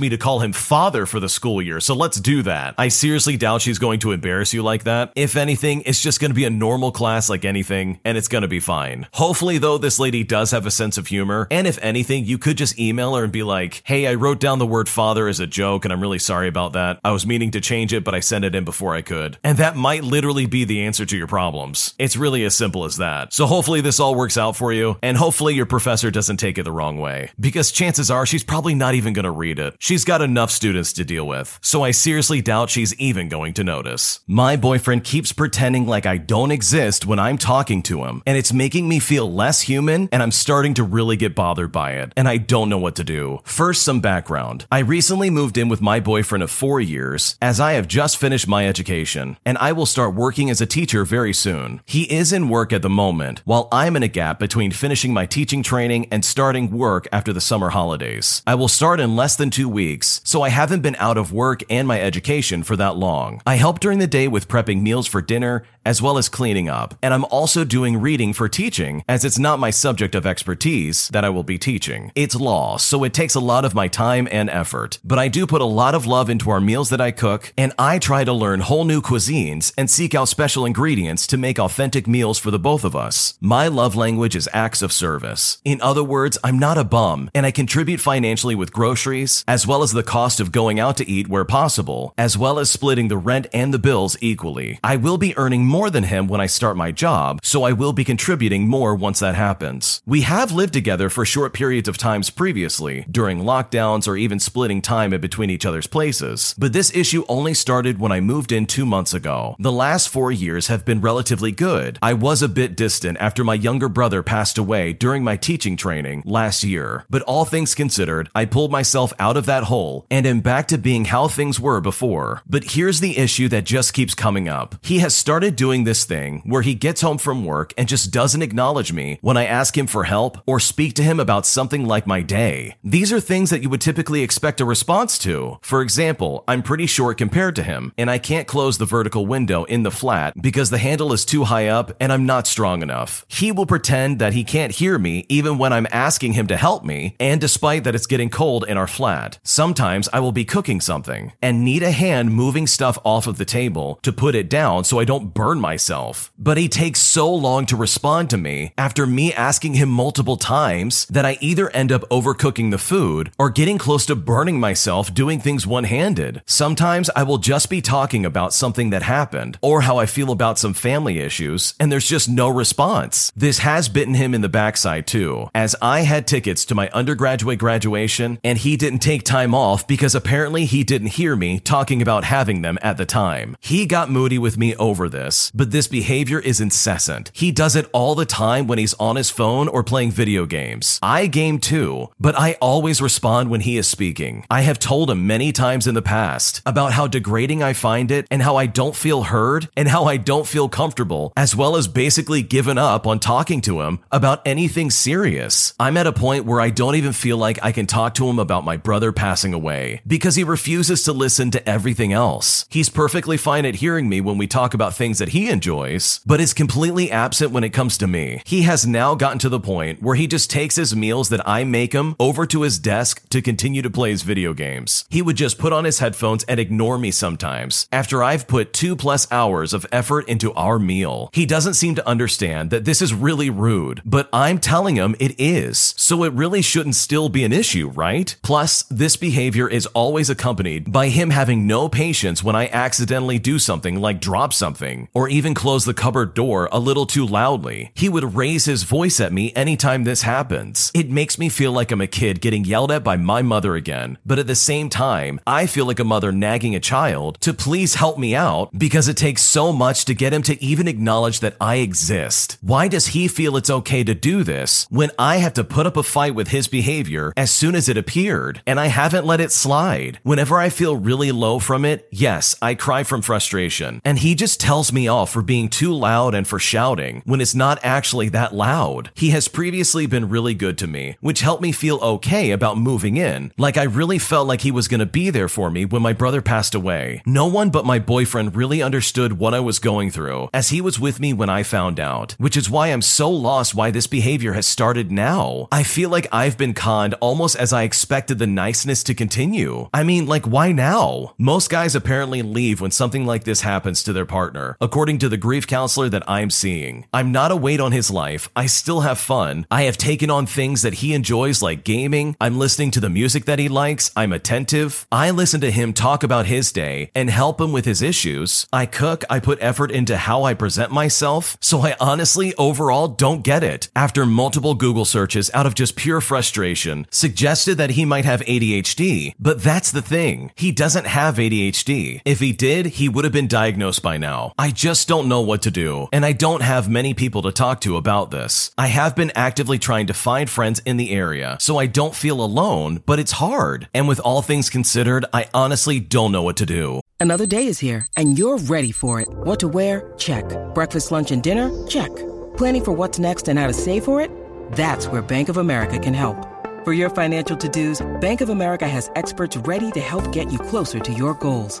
me 0.00 0.08
to 0.08 0.16
call 0.16 0.40
him 0.40 0.52
father 0.52 1.06
for 1.06 1.20
the 1.20 1.28
school 1.28 1.60
year, 1.60 1.80
so 1.80 1.94
let's 1.94 2.20
do 2.20 2.42
that. 2.42 2.74
I 2.78 2.88
seriously 2.88 3.36
doubt 3.36 3.62
she's 3.62 3.78
going 3.78 4.00
to 4.00 4.12
embarrass 4.12 4.52
you 4.52 4.62
like 4.62 4.84
that. 4.84 5.12
If 5.14 5.36
anything, 5.36 5.82
it's 5.82 6.00
just 6.00 6.20
going 6.20 6.30
to 6.30 6.34
be 6.34 6.44
a 6.44 6.50
normal 6.50 6.92
class 6.92 7.28
like 7.28 7.44
anything, 7.44 8.00
and 8.04 8.16
it's 8.16 8.28
going 8.28 8.42
to 8.42 8.48
be 8.48 8.60
fine. 8.60 9.06
Hopefully, 9.12 9.58
though, 9.58 9.78
this 9.78 9.98
lady 9.98 10.24
does 10.24 10.50
have 10.50 10.66
a 10.66 10.70
sense 10.70 10.98
of 10.98 11.06
humor, 11.06 11.46
and 11.50 11.66
if 11.66 11.78
anything, 11.82 12.24
you 12.24 12.38
could 12.38 12.56
just 12.56 12.78
email 12.78 13.14
her 13.14 13.24
and 13.24 13.32
be 13.32 13.42
like, 13.42 13.82
hey, 13.84 14.06
I 14.06 14.14
wrote 14.14 14.40
down 14.40 14.58
the 14.58 14.66
word 14.66 14.88
father 14.88 15.28
as 15.28 15.40
a 15.40 15.46
joke, 15.46 15.84
and 15.84 15.92
I'm 15.92 16.00
really 16.00 16.18
sorry 16.18 16.48
about 16.48 16.72
that. 16.72 17.00
I 17.04 17.12
was 17.12 17.26
meaning 17.26 17.50
to 17.52 17.60
change 17.60 17.92
it, 17.92 18.04
but 18.04 18.14
I 18.14 18.20
sent 18.20 18.44
it 18.44 18.54
in 18.54 18.64
before 18.64 18.94
I 18.94 19.02
could. 19.02 19.38
And 19.44 19.58
that 19.58 19.76
might 19.76 20.04
literally 20.04 20.46
be 20.46 20.64
the 20.64 20.82
answer 20.84 21.06
to 21.06 21.16
your 21.16 21.26
problems. 21.26 21.94
It's 21.98 22.16
really 22.16 22.44
as 22.44 22.56
simple 22.56 22.84
as 22.84 22.96
that. 22.96 23.32
So 23.32 23.46
hopefully, 23.46 23.80
this 23.80 24.00
all 24.00 24.14
works 24.14 24.38
out 24.38 24.56
for 24.56 24.72
you, 24.72 24.98
and 25.02 25.16
hopefully, 25.16 25.54
your 25.54 25.66
professor 25.66 26.10
doesn't 26.10 26.38
take 26.38 26.58
it 26.58 26.64
the 26.64 26.72
wrong 26.72 26.98
way. 26.98 27.30
Because 27.38 27.65
chances 27.70 28.10
are 28.10 28.26
she's 28.26 28.44
probably 28.44 28.74
not 28.74 28.94
even 28.94 29.12
going 29.12 29.24
to 29.24 29.30
read 29.30 29.58
it. 29.58 29.76
She's 29.78 30.04
got 30.04 30.22
enough 30.22 30.50
students 30.50 30.92
to 30.94 31.04
deal 31.04 31.26
with, 31.26 31.58
so 31.62 31.82
I 31.82 31.90
seriously 31.90 32.42
doubt 32.42 32.70
she's 32.70 32.94
even 32.94 33.28
going 33.28 33.54
to 33.54 33.64
notice. 33.64 34.20
My 34.26 34.56
boyfriend 34.56 35.04
keeps 35.04 35.32
pretending 35.32 35.86
like 35.86 36.06
I 36.06 36.16
don't 36.16 36.50
exist 36.50 37.06
when 37.06 37.18
I'm 37.18 37.38
talking 37.38 37.82
to 37.84 38.04
him, 38.04 38.22
and 38.26 38.36
it's 38.36 38.52
making 38.52 38.88
me 38.88 38.98
feel 38.98 39.32
less 39.32 39.62
human, 39.62 40.08
and 40.12 40.22
I'm 40.22 40.32
starting 40.32 40.74
to 40.74 40.82
really 40.82 41.16
get 41.16 41.34
bothered 41.34 41.72
by 41.72 41.92
it, 41.92 42.12
and 42.16 42.28
I 42.28 42.36
don't 42.36 42.68
know 42.68 42.78
what 42.78 42.96
to 42.96 43.04
do. 43.04 43.40
First, 43.44 43.82
some 43.82 44.00
background. 44.00 44.66
I 44.70 44.80
recently 44.80 45.30
moved 45.30 45.58
in 45.58 45.68
with 45.68 45.80
my 45.80 46.00
boyfriend 46.00 46.42
of 46.42 46.50
four 46.50 46.80
years, 46.80 47.36
as 47.40 47.60
I 47.60 47.72
have 47.72 47.88
just 47.88 48.16
finished 48.16 48.48
my 48.48 48.66
education, 48.66 49.36
and 49.44 49.58
I 49.58 49.72
will 49.72 49.86
start 49.86 50.14
working 50.14 50.50
as 50.50 50.60
a 50.60 50.66
teacher 50.66 51.04
very 51.04 51.32
soon. 51.32 51.80
He 51.84 52.10
is 52.12 52.32
in 52.32 52.48
work 52.48 52.72
at 52.72 52.82
the 52.82 52.90
moment, 52.90 53.42
while 53.44 53.68
I'm 53.72 53.96
in 53.96 54.02
a 54.02 54.08
gap 54.08 54.38
between 54.38 54.70
finishing 54.70 55.12
my 55.12 55.26
teaching 55.26 55.62
training 55.62 56.06
and 56.10 56.24
starting 56.24 56.70
work 56.70 57.06
after 57.12 57.32
the 57.32 57.40
summer 57.56 57.70
holidays. 57.70 58.42
I 58.46 58.54
will 58.54 58.68
start 58.68 59.00
in 59.00 59.16
less 59.16 59.34
than 59.34 59.48
two 59.48 59.66
weeks, 59.66 60.20
so 60.24 60.42
I 60.42 60.50
haven't 60.50 60.82
been 60.82 60.94
out 60.96 61.16
of 61.16 61.32
work 61.32 61.62
and 61.70 61.88
my 61.88 61.98
education 61.98 62.62
for 62.62 62.76
that 62.76 62.96
long. 62.96 63.40
I 63.46 63.54
help 63.54 63.80
during 63.80 63.98
the 63.98 64.06
day 64.06 64.28
with 64.28 64.46
prepping 64.46 64.82
meals 64.82 65.06
for 65.06 65.22
dinner 65.22 65.62
as 65.86 66.02
well 66.02 66.18
as 66.18 66.28
cleaning 66.28 66.68
up, 66.68 66.98
and 67.00 67.14
I'm 67.14 67.24
also 67.26 67.64
doing 67.64 68.00
reading 68.00 68.32
for 68.32 68.48
teaching 68.48 69.04
as 69.08 69.24
it's 69.24 69.38
not 69.38 69.60
my 69.60 69.70
subject 69.70 70.16
of 70.16 70.26
expertise 70.26 71.08
that 71.10 71.24
I 71.24 71.30
will 71.30 71.44
be 71.44 71.58
teaching. 71.58 72.10
It's 72.16 72.34
law, 72.34 72.76
so 72.76 73.04
it 73.04 73.14
takes 73.14 73.36
a 73.36 73.40
lot 73.40 73.64
of 73.64 73.72
my 73.72 73.86
time 73.86 74.26
and 74.32 74.50
effort, 74.50 74.98
but 75.04 75.20
I 75.20 75.28
do 75.28 75.46
put 75.46 75.62
a 75.62 75.64
lot 75.64 75.94
of 75.94 76.04
love 76.04 76.28
into 76.28 76.50
our 76.50 76.60
meals 76.60 76.90
that 76.90 77.00
I 77.00 77.12
cook, 77.12 77.52
and 77.56 77.72
I 77.78 78.00
try 78.00 78.24
to 78.24 78.32
learn 78.32 78.60
whole 78.60 78.84
new 78.84 79.00
cuisines 79.00 79.72
and 79.78 79.88
seek 79.88 80.12
out 80.12 80.28
special 80.28 80.66
ingredients 80.66 81.24
to 81.28 81.36
make 81.36 81.60
authentic 81.60 82.08
meals 82.08 82.40
for 82.40 82.50
the 82.50 82.58
both 82.58 82.82
of 82.82 82.96
us. 82.96 83.38
My 83.40 83.68
love 83.68 83.94
language 83.94 84.34
is 84.34 84.48
acts 84.52 84.82
of 84.82 84.92
service. 84.92 85.58
In 85.64 85.80
other 85.80 86.02
words, 86.02 86.36
I'm 86.42 86.58
not 86.58 86.78
a 86.78 86.84
bum, 86.84 87.30
and 87.32 87.46
I 87.46 87.52
contribute 87.52 88.00
financially 88.00 88.56
with 88.56 88.72
groceries, 88.72 89.44
as 89.46 89.68
well 89.68 89.84
as 89.84 89.92
the 89.92 90.02
cost 90.02 90.40
of 90.40 90.50
going 90.50 90.80
out 90.80 90.96
to 90.96 91.08
eat 91.08 91.28
where 91.28 91.44
possible, 91.44 92.12
as 92.18 92.36
well 92.36 92.58
as 92.58 92.70
splitting 92.70 93.06
the 93.06 93.16
rent 93.16 93.46
and 93.52 93.72
the 93.72 93.78
bills 93.78 94.16
equally. 94.20 94.80
I 94.82 94.96
will 94.96 95.16
be 95.16 95.36
earning 95.38 95.64
more 95.64 95.75
than 95.90 96.04
him 96.04 96.26
when 96.26 96.40
I 96.40 96.46
start 96.46 96.76
my 96.76 96.90
job, 96.90 97.40
so 97.42 97.62
I 97.62 97.72
will 97.72 97.92
be 97.92 98.02
contributing 98.02 98.66
more 98.66 98.94
once 98.94 99.20
that 99.20 99.34
happens. 99.34 100.00
We 100.06 100.22
have 100.22 100.50
lived 100.50 100.72
together 100.72 101.10
for 101.10 101.26
short 101.26 101.52
periods 101.52 101.88
of 101.88 101.98
times 101.98 102.30
previously, 102.30 103.04
during 103.10 103.40
lockdowns 103.40 104.08
or 104.08 104.16
even 104.16 104.40
splitting 104.40 104.80
time 104.80 105.12
in 105.12 105.20
between 105.20 105.50
each 105.50 105.66
other's 105.66 105.86
places, 105.86 106.54
but 106.58 106.72
this 106.72 106.94
issue 106.96 107.24
only 107.28 107.52
started 107.52 108.00
when 108.00 108.12
I 108.12 108.20
moved 108.20 108.52
in 108.52 108.64
two 108.64 108.86
months 108.86 109.12
ago. 109.12 109.54
The 109.58 109.70
last 109.70 110.08
four 110.08 110.32
years 110.32 110.68
have 110.68 110.86
been 110.86 111.02
relatively 111.02 111.52
good. 111.52 111.98
I 112.00 112.14
was 112.14 112.40
a 112.40 112.48
bit 112.48 112.76
distant 112.76 113.18
after 113.18 113.44
my 113.44 113.54
younger 113.54 113.90
brother 113.90 114.22
passed 114.22 114.56
away 114.56 114.94
during 114.94 115.22
my 115.22 115.36
teaching 115.36 115.76
training 115.76 116.22
last 116.24 116.64
year, 116.64 117.04
but 117.10 117.22
all 117.22 117.44
things 117.44 117.74
considered, 117.74 118.30
I 118.34 118.46
pulled 118.46 118.72
myself 118.72 119.12
out 119.18 119.36
of 119.36 119.46
that 119.46 119.64
hole 119.64 120.06
and 120.10 120.26
am 120.26 120.40
back 120.40 120.68
to 120.68 120.78
being 120.78 121.04
how 121.04 121.28
things 121.28 121.60
were 121.60 121.80
before. 121.80 122.42
But 122.46 122.72
here's 122.72 123.00
the 123.00 123.18
issue 123.18 123.48
that 123.48 123.64
just 123.64 123.92
keeps 123.92 124.14
coming 124.14 124.48
up. 124.48 124.76
He 124.82 125.00
has 125.00 125.14
started 125.14 125.56
doing 125.56 125.65
this 125.66 126.04
thing 126.04 126.42
where 126.44 126.62
he 126.62 126.74
gets 126.74 127.00
home 127.00 127.18
from 127.18 127.44
work 127.44 127.74
and 127.76 127.88
just 127.88 128.10
doesn't 128.12 128.42
acknowledge 128.42 128.92
me 128.92 129.18
when 129.20 129.36
I 129.36 129.46
ask 129.46 129.76
him 129.76 129.86
for 129.86 130.04
help 130.04 130.38
or 130.46 130.60
speak 130.60 130.94
to 130.94 131.02
him 131.02 131.18
about 131.18 131.46
something 131.46 131.86
like 131.86 132.06
my 132.06 132.22
day. 132.22 132.76
These 132.84 133.12
are 133.12 133.20
things 133.20 133.50
that 133.50 133.62
you 133.62 133.68
would 133.70 133.80
typically 133.80 134.22
expect 134.22 134.60
a 134.60 134.64
response 134.64 135.18
to. 135.18 135.58
For 135.62 135.82
example, 135.82 136.44
I'm 136.46 136.62
pretty 136.62 136.86
short 136.86 137.18
compared 137.18 137.56
to 137.56 137.62
him, 137.62 137.92
and 137.98 138.10
I 138.10 138.18
can't 138.18 138.46
close 138.46 138.78
the 138.78 138.84
vertical 138.84 139.26
window 139.26 139.64
in 139.64 139.82
the 139.82 139.90
flat 139.90 140.40
because 140.40 140.70
the 140.70 140.78
handle 140.78 141.12
is 141.12 141.24
too 141.24 141.44
high 141.44 141.66
up 141.68 141.96
and 142.00 142.12
I'm 142.12 142.26
not 142.26 142.46
strong 142.46 142.82
enough. 142.82 143.24
He 143.28 143.50
will 143.52 143.66
pretend 143.66 144.18
that 144.18 144.34
he 144.34 144.44
can't 144.44 144.72
hear 144.72 144.98
me 144.98 145.26
even 145.28 145.58
when 145.58 145.72
I'm 145.72 145.88
asking 145.90 146.34
him 146.34 146.46
to 146.46 146.56
help 146.56 146.84
me, 146.84 147.16
and 147.18 147.40
despite 147.40 147.84
that 147.84 147.94
it's 147.94 148.06
getting 148.06 148.30
cold 148.30 148.64
in 148.68 148.76
our 148.76 148.86
flat. 148.86 149.38
Sometimes 149.42 150.08
I 150.12 150.20
will 150.20 150.32
be 150.32 150.44
cooking 150.44 150.80
something 150.80 151.32
and 151.42 151.64
need 151.64 151.82
a 151.82 151.90
hand 151.90 152.32
moving 152.32 152.66
stuff 152.66 152.98
off 153.04 153.26
of 153.26 153.38
the 153.38 153.44
table 153.44 153.98
to 154.02 154.12
put 154.12 154.34
it 154.34 154.48
down 154.48 154.84
so 154.84 154.98
I 154.98 155.04
don't 155.04 155.34
burn 155.34 155.55
myself. 155.60 156.32
But 156.38 156.58
he 156.58 156.68
takes 156.68 157.00
so 157.00 157.32
long 157.32 157.66
to 157.66 157.76
respond 157.76 158.30
to 158.30 158.36
me 158.36 158.72
after 158.76 159.06
me 159.06 159.32
asking 159.32 159.74
him 159.74 159.88
multiple 159.88 160.36
times 160.36 161.06
that 161.06 161.24
I 161.24 161.38
either 161.40 161.70
end 161.70 161.92
up 161.92 162.08
overcooking 162.10 162.70
the 162.70 162.78
food 162.78 163.30
or 163.38 163.50
getting 163.50 163.78
close 163.78 164.06
to 164.06 164.16
burning 164.16 164.60
myself 164.60 165.12
doing 165.14 165.40
things 165.40 165.66
one 165.66 165.84
handed. 165.84 166.42
Sometimes 166.46 167.10
I 167.16 167.22
will 167.22 167.38
just 167.38 167.70
be 167.70 167.80
talking 167.80 168.24
about 168.24 168.52
something 168.52 168.90
that 168.90 169.02
happened 169.02 169.58
or 169.62 169.82
how 169.82 169.98
I 169.98 170.06
feel 170.06 170.30
about 170.30 170.58
some 170.58 170.74
family 170.74 171.18
issues, 171.18 171.74
and 171.80 171.90
there's 171.90 172.08
just 172.08 172.28
no 172.28 172.48
response. 172.48 173.32
This 173.36 173.58
has 173.58 173.88
bitten 173.88 174.14
him 174.14 174.34
in 174.34 174.40
the 174.40 174.48
backside 174.48 175.06
too, 175.06 175.48
as 175.54 175.76
I 175.80 176.00
had 176.00 176.26
tickets 176.26 176.64
to 176.66 176.74
my 176.74 176.90
undergraduate 176.90 177.58
graduation 177.58 178.38
and 178.44 178.58
he 178.58 178.76
didn't 178.76 179.00
take 179.00 179.22
time 179.22 179.54
off 179.54 179.86
because 179.86 180.14
apparently 180.14 180.64
he 180.64 180.84
didn't 180.84 181.08
hear 181.08 181.36
me 181.36 181.60
talking 181.60 182.02
about 182.02 182.24
having 182.24 182.62
them 182.62 182.78
at 182.82 182.96
the 182.96 183.06
time. 183.06 183.56
He 183.60 183.86
got 183.86 184.10
moody 184.10 184.38
with 184.38 184.58
me 184.58 184.74
over 184.76 185.08
this, 185.08 185.45
but 185.54 185.70
this 185.70 185.88
behavior 185.88 186.38
is 186.38 186.60
incessant. 186.60 187.30
He 187.34 187.52
does 187.52 187.76
it 187.76 187.88
all 187.92 188.14
the 188.14 188.26
time 188.26 188.66
when 188.66 188.78
he's 188.78 188.94
on 188.94 189.16
his 189.16 189.30
phone 189.30 189.68
or 189.68 189.82
playing 189.82 190.12
video 190.12 190.46
games. 190.46 190.98
I 191.02 191.26
game 191.26 191.58
too, 191.58 192.08
but 192.18 192.38
I 192.38 192.56
always 192.60 193.02
respond 193.02 193.50
when 193.50 193.60
he 193.60 193.76
is 193.76 193.86
speaking. 193.86 194.44
I 194.50 194.62
have 194.62 194.78
told 194.78 195.10
him 195.10 195.26
many 195.26 195.52
times 195.52 195.86
in 195.86 195.94
the 195.94 196.02
past 196.02 196.62
about 196.66 196.92
how 196.92 197.06
degrading 197.06 197.62
I 197.62 197.72
find 197.72 198.10
it 198.10 198.26
and 198.30 198.42
how 198.42 198.56
I 198.56 198.66
don't 198.66 198.96
feel 198.96 199.24
heard 199.24 199.68
and 199.76 199.88
how 199.88 200.04
I 200.04 200.16
don't 200.16 200.46
feel 200.46 200.68
comfortable, 200.68 201.32
as 201.36 201.54
well 201.54 201.76
as 201.76 201.88
basically 201.88 202.42
given 202.42 202.78
up 202.78 203.06
on 203.06 203.18
talking 203.18 203.60
to 203.62 203.80
him 203.82 204.00
about 204.10 204.42
anything 204.46 204.90
serious. 204.90 205.74
I'm 205.78 205.96
at 205.96 206.06
a 206.06 206.12
point 206.12 206.44
where 206.44 206.60
I 206.60 206.70
don't 206.70 206.96
even 206.96 207.12
feel 207.12 207.36
like 207.36 207.58
I 207.62 207.72
can 207.72 207.86
talk 207.86 208.14
to 208.14 208.28
him 208.28 208.38
about 208.38 208.64
my 208.64 208.76
brother 208.76 209.12
passing 209.12 209.54
away 209.54 210.00
because 210.06 210.34
he 210.34 210.44
refuses 210.44 211.02
to 211.04 211.12
listen 211.12 211.50
to 211.50 211.68
everything 211.68 212.12
else. 212.12 212.66
He's 212.68 212.88
perfectly 212.88 213.36
fine 213.36 213.64
at 213.64 213.76
hearing 213.76 214.08
me 214.08 214.20
when 214.20 214.38
we 214.38 214.46
talk 214.46 214.74
about 214.74 214.94
things 214.94 215.18
that 215.18 215.25
he 215.28 215.48
enjoys, 215.48 216.20
but 216.26 216.40
is 216.40 216.54
completely 216.54 217.10
absent 217.10 217.50
when 217.52 217.64
it 217.64 217.70
comes 217.70 217.98
to 217.98 218.06
me. 218.06 218.42
He 218.44 218.62
has 218.62 218.86
now 218.86 219.14
gotten 219.14 219.38
to 219.40 219.48
the 219.48 219.60
point 219.60 220.02
where 220.02 220.16
he 220.16 220.26
just 220.26 220.50
takes 220.50 220.76
his 220.76 220.94
meals 220.94 221.28
that 221.28 221.46
I 221.48 221.64
make 221.64 221.92
him 221.92 222.16
over 222.18 222.46
to 222.46 222.62
his 222.62 222.78
desk 222.78 223.28
to 223.30 223.42
continue 223.42 223.82
to 223.82 223.90
play 223.90 224.10
his 224.10 224.22
video 224.22 224.54
games. 224.54 225.04
He 225.08 225.22
would 225.22 225.36
just 225.36 225.58
put 225.58 225.72
on 225.72 225.84
his 225.84 225.98
headphones 225.98 226.44
and 226.44 226.60
ignore 226.60 226.98
me 226.98 227.10
sometimes 227.10 227.88
after 227.92 228.22
I've 228.22 228.46
put 228.46 228.72
two 228.72 228.96
plus 228.96 229.26
hours 229.30 229.72
of 229.72 229.86
effort 229.92 230.28
into 230.28 230.52
our 230.54 230.78
meal. 230.78 231.30
He 231.32 231.46
doesn't 231.46 231.74
seem 231.74 231.94
to 231.96 232.08
understand 232.08 232.70
that 232.70 232.84
this 232.84 233.02
is 233.02 233.14
really 233.14 233.50
rude, 233.50 234.02
but 234.04 234.28
I'm 234.32 234.58
telling 234.58 234.96
him 234.96 235.16
it 235.18 235.34
is, 235.38 235.94
so 235.96 236.24
it 236.24 236.32
really 236.32 236.62
shouldn't 236.62 236.94
still 236.94 237.28
be 237.28 237.44
an 237.44 237.52
issue, 237.52 237.88
right? 237.88 238.34
Plus, 238.42 238.84
this 238.84 239.16
behavior 239.16 239.68
is 239.68 239.86
always 239.86 240.30
accompanied 240.30 240.92
by 240.92 241.08
him 241.08 241.30
having 241.30 241.66
no 241.66 241.88
patience 241.88 242.42
when 242.42 242.56
I 242.56 242.68
accidentally 242.68 243.38
do 243.38 243.58
something 243.58 244.00
like 244.00 244.20
drop 244.20 244.52
something 244.52 245.08
or 245.16 245.30
even 245.30 245.54
close 245.54 245.86
the 245.86 245.94
cupboard 245.94 246.34
door 246.34 246.68
a 246.70 246.78
little 246.78 247.06
too 247.06 247.24
loudly. 247.24 247.90
He 247.94 248.06
would 248.06 248.34
raise 248.34 248.66
his 248.66 248.82
voice 248.82 249.18
at 249.18 249.32
me 249.32 249.50
anytime 249.54 250.04
this 250.04 250.20
happens. 250.20 250.90
It 250.92 251.08
makes 251.08 251.38
me 251.38 251.48
feel 251.48 251.72
like 251.72 251.90
I'm 251.90 252.02
a 252.02 252.06
kid 252.06 252.42
getting 252.42 252.66
yelled 252.66 252.92
at 252.92 253.02
by 253.02 253.16
my 253.16 253.40
mother 253.40 253.76
again, 253.76 254.18
but 254.26 254.38
at 254.38 254.46
the 254.46 254.54
same 254.54 254.90
time, 254.90 255.40
I 255.46 255.64
feel 255.64 255.86
like 255.86 256.00
a 256.00 256.04
mother 256.04 256.32
nagging 256.32 256.74
a 256.74 256.80
child 256.80 257.38
to 257.40 257.54
please 257.54 257.94
help 257.94 258.18
me 258.18 258.34
out 258.34 258.68
because 258.76 259.08
it 259.08 259.16
takes 259.16 259.40
so 259.40 259.72
much 259.72 260.04
to 260.04 260.12
get 260.12 260.34
him 260.34 260.42
to 260.42 260.62
even 260.62 260.86
acknowledge 260.86 261.40
that 261.40 261.56
I 261.62 261.76
exist. 261.76 262.58
Why 262.60 262.86
does 262.86 263.06
he 263.06 263.26
feel 263.26 263.56
it's 263.56 263.70
okay 263.70 264.04
to 264.04 264.14
do 264.14 264.44
this 264.44 264.86
when 264.90 265.10
I 265.18 265.38
have 265.38 265.54
to 265.54 265.64
put 265.64 265.86
up 265.86 265.96
a 265.96 266.02
fight 266.02 266.34
with 266.34 266.48
his 266.48 266.68
behavior 266.68 267.32
as 267.38 267.50
soon 267.50 267.74
as 267.74 267.88
it 267.88 267.96
appeared 267.96 268.60
and 268.66 268.78
I 268.78 268.88
haven't 268.88 269.24
let 269.24 269.40
it 269.40 269.50
slide? 269.50 270.20
Whenever 270.24 270.58
I 270.58 270.68
feel 270.68 270.94
really 270.94 271.32
low 271.32 271.58
from 271.58 271.86
it, 271.86 272.06
yes, 272.10 272.54
I 272.60 272.74
cry 272.74 273.02
from 273.02 273.22
frustration, 273.22 274.02
and 274.04 274.18
he 274.18 274.34
just 274.34 274.60
tells 274.60 274.92
me 274.92 275.05
off 275.08 275.30
for 275.30 275.42
being 275.42 275.68
too 275.68 275.92
loud 275.92 276.34
and 276.34 276.46
for 276.46 276.58
shouting 276.58 277.22
when 277.24 277.40
it's 277.40 277.54
not 277.54 277.78
actually 277.82 278.28
that 278.30 278.54
loud. 278.54 279.10
He 279.14 279.30
has 279.30 279.48
previously 279.48 280.06
been 280.06 280.28
really 280.28 280.54
good 280.54 280.78
to 280.78 280.86
me, 280.86 281.16
which 281.20 281.40
helped 281.40 281.62
me 281.62 281.72
feel 281.72 281.98
okay 281.98 282.50
about 282.50 282.78
moving 282.78 283.16
in. 283.16 283.52
Like 283.56 283.76
I 283.76 283.84
really 283.84 284.18
felt 284.18 284.48
like 284.48 284.62
he 284.62 284.70
was 284.70 284.88
going 284.88 285.00
to 285.00 285.06
be 285.06 285.30
there 285.30 285.48
for 285.48 285.70
me 285.70 285.84
when 285.84 286.02
my 286.02 286.12
brother 286.12 286.42
passed 286.42 286.74
away. 286.74 287.22
No 287.26 287.46
one 287.46 287.70
but 287.70 287.84
my 287.84 287.98
boyfriend 287.98 288.56
really 288.56 288.82
understood 288.82 289.38
what 289.38 289.54
I 289.54 289.60
was 289.60 289.78
going 289.78 290.10
through, 290.10 290.48
as 290.52 290.70
he 290.70 290.80
was 290.80 290.98
with 290.98 291.20
me 291.20 291.32
when 291.32 291.48
I 291.48 291.62
found 291.62 292.00
out, 292.00 292.32
which 292.38 292.56
is 292.56 292.70
why 292.70 292.88
I'm 292.88 293.02
so 293.02 293.30
lost 293.30 293.74
why 293.74 293.90
this 293.90 294.06
behavior 294.06 294.52
has 294.54 294.66
started 294.66 295.10
now. 295.10 295.68
I 295.70 295.82
feel 295.82 296.10
like 296.10 296.26
I've 296.32 296.58
been 296.58 296.74
conned 296.74 297.14
almost 297.14 297.56
as 297.56 297.72
I 297.72 297.82
expected 297.82 298.38
the 298.38 298.46
niceness 298.46 299.02
to 299.04 299.14
continue. 299.14 299.88
I 299.92 300.02
mean, 300.02 300.26
like, 300.26 300.46
why 300.46 300.72
now? 300.72 301.34
Most 301.38 301.70
guys 301.70 301.94
apparently 301.94 302.42
leave 302.42 302.80
when 302.80 302.90
something 302.90 303.26
like 303.26 303.44
this 303.44 303.60
happens 303.60 304.02
to 304.02 304.12
their 304.12 304.26
partner, 304.26 304.76
according 304.80 304.95
to 304.96 305.28
the 305.28 305.36
grief 305.36 305.66
counselor 305.66 306.08
that 306.08 306.22
I'm 306.26 306.48
seeing. 306.48 307.04
I'm 307.12 307.30
not 307.30 307.50
a 307.50 307.56
weight 307.56 307.80
on 307.80 307.92
his 307.92 308.10
life. 308.10 308.48
I 308.56 308.64
still 308.64 309.02
have 309.02 309.18
fun. 309.18 309.66
I 309.70 309.82
have 309.82 309.98
taken 309.98 310.30
on 310.30 310.46
things 310.46 310.80
that 310.80 310.94
he 310.94 311.12
enjoys, 311.12 311.60
like 311.60 311.84
gaming. 311.84 312.34
I'm 312.40 312.58
listening 312.58 312.92
to 312.92 313.00
the 313.00 313.10
music 313.10 313.44
that 313.44 313.58
he 313.58 313.68
likes. 313.68 314.10
I'm 314.16 314.32
attentive. 314.32 315.06
I 315.12 315.32
listen 315.32 315.60
to 315.60 315.70
him 315.70 315.92
talk 315.92 316.22
about 316.22 316.46
his 316.46 316.72
day 316.72 317.10
and 317.14 317.28
help 317.28 317.60
him 317.60 317.72
with 317.72 317.84
his 317.84 318.00
issues. 318.00 318.66
I 318.72 318.86
cook. 318.86 319.22
I 319.28 319.38
put 319.38 319.58
effort 319.60 319.90
into 319.90 320.16
how 320.16 320.44
I 320.44 320.54
present 320.54 320.90
myself. 320.90 321.58
So 321.60 321.82
I 321.82 321.94
honestly, 322.00 322.54
overall, 322.54 323.06
don't 323.06 323.44
get 323.44 323.62
it. 323.62 323.90
After 323.94 324.24
multiple 324.24 324.74
Google 324.74 325.04
searches 325.04 325.50
out 325.52 325.66
of 325.66 325.74
just 325.74 325.96
pure 325.96 326.22
frustration, 326.22 327.06
suggested 327.10 327.74
that 327.74 327.90
he 327.90 328.06
might 328.06 328.24
have 328.24 328.40
ADHD. 328.40 329.34
But 329.38 329.62
that's 329.62 329.92
the 329.92 330.00
thing. 330.00 330.52
He 330.56 330.72
doesn't 330.72 331.06
have 331.06 331.36
ADHD. 331.36 332.22
If 332.24 332.40
he 332.40 332.52
did, 332.52 332.86
he 332.86 333.10
would 333.10 333.24
have 333.24 333.32
been 333.34 333.46
diagnosed 333.46 334.02
by 334.02 334.16
now. 334.16 334.54
I 334.56 334.70
just 334.70 334.85
don't 335.08 335.28
know 335.28 335.40
what 335.40 335.62
to 335.62 335.70
do. 335.72 336.08
And 336.12 336.24
I 336.24 336.30
don't 336.30 336.62
have 336.62 336.88
many 336.88 337.12
people 337.12 337.42
to 337.42 337.50
talk 337.50 337.80
to 337.80 337.96
about 337.96 338.30
this. 338.30 338.70
I 338.78 338.86
have 338.86 339.16
been 339.16 339.32
actively 339.34 339.80
trying 339.80 340.06
to 340.06 340.14
find 340.14 340.48
friends 340.48 340.80
in 340.86 340.96
the 340.96 341.10
area 341.10 341.56
so 341.60 341.76
I 341.76 341.86
don't 341.86 342.14
feel 342.14 342.40
alone, 342.40 343.02
but 343.04 343.18
it's 343.18 343.32
hard. 343.32 343.88
And 343.92 344.06
with 344.06 344.20
all 344.20 344.42
things 344.42 344.70
considered, 344.70 345.24
I 345.32 345.48
honestly 345.52 345.98
don't 345.98 346.30
know 346.30 346.44
what 346.44 346.56
to 346.58 346.66
do. 346.66 347.00
Another 347.18 347.46
day 347.46 347.66
is 347.66 347.80
here, 347.80 348.06
and 348.16 348.38
you're 348.38 348.58
ready 348.58 348.92
for 348.92 349.20
it. 349.20 349.28
What 349.28 349.58
to 349.60 349.68
wear? 349.68 350.12
Check. 350.18 350.44
Breakfast, 350.74 351.10
lunch, 351.10 351.32
and 351.32 351.42
dinner? 351.42 351.68
Check. 351.88 352.14
Planning 352.56 352.84
for 352.84 352.92
what's 352.92 353.18
next 353.18 353.48
and 353.48 353.58
how 353.58 353.66
to 353.66 353.74
save 353.74 354.04
for 354.04 354.20
it? 354.20 354.30
That's 354.72 355.08
where 355.08 355.20
Bank 355.22 355.48
of 355.48 355.56
America 355.56 355.98
can 355.98 356.14
help. 356.14 356.36
For 356.84 356.92
your 356.92 357.10
financial 357.10 357.56
to 357.56 357.68
dos, 357.68 358.06
Bank 358.20 358.40
of 358.40 358.50
America 358.50 358.86
has 358.86 359.10
experts 359.16 359.56
ready 359.56 359.90
to 359.90 360.00
help 360.00 360.30
get 360.30 360.52
you 360.52 360.60
closer 360.60 361.00
to 361.00 361.12
your 361.12 361.34
goals. 361.34 361.80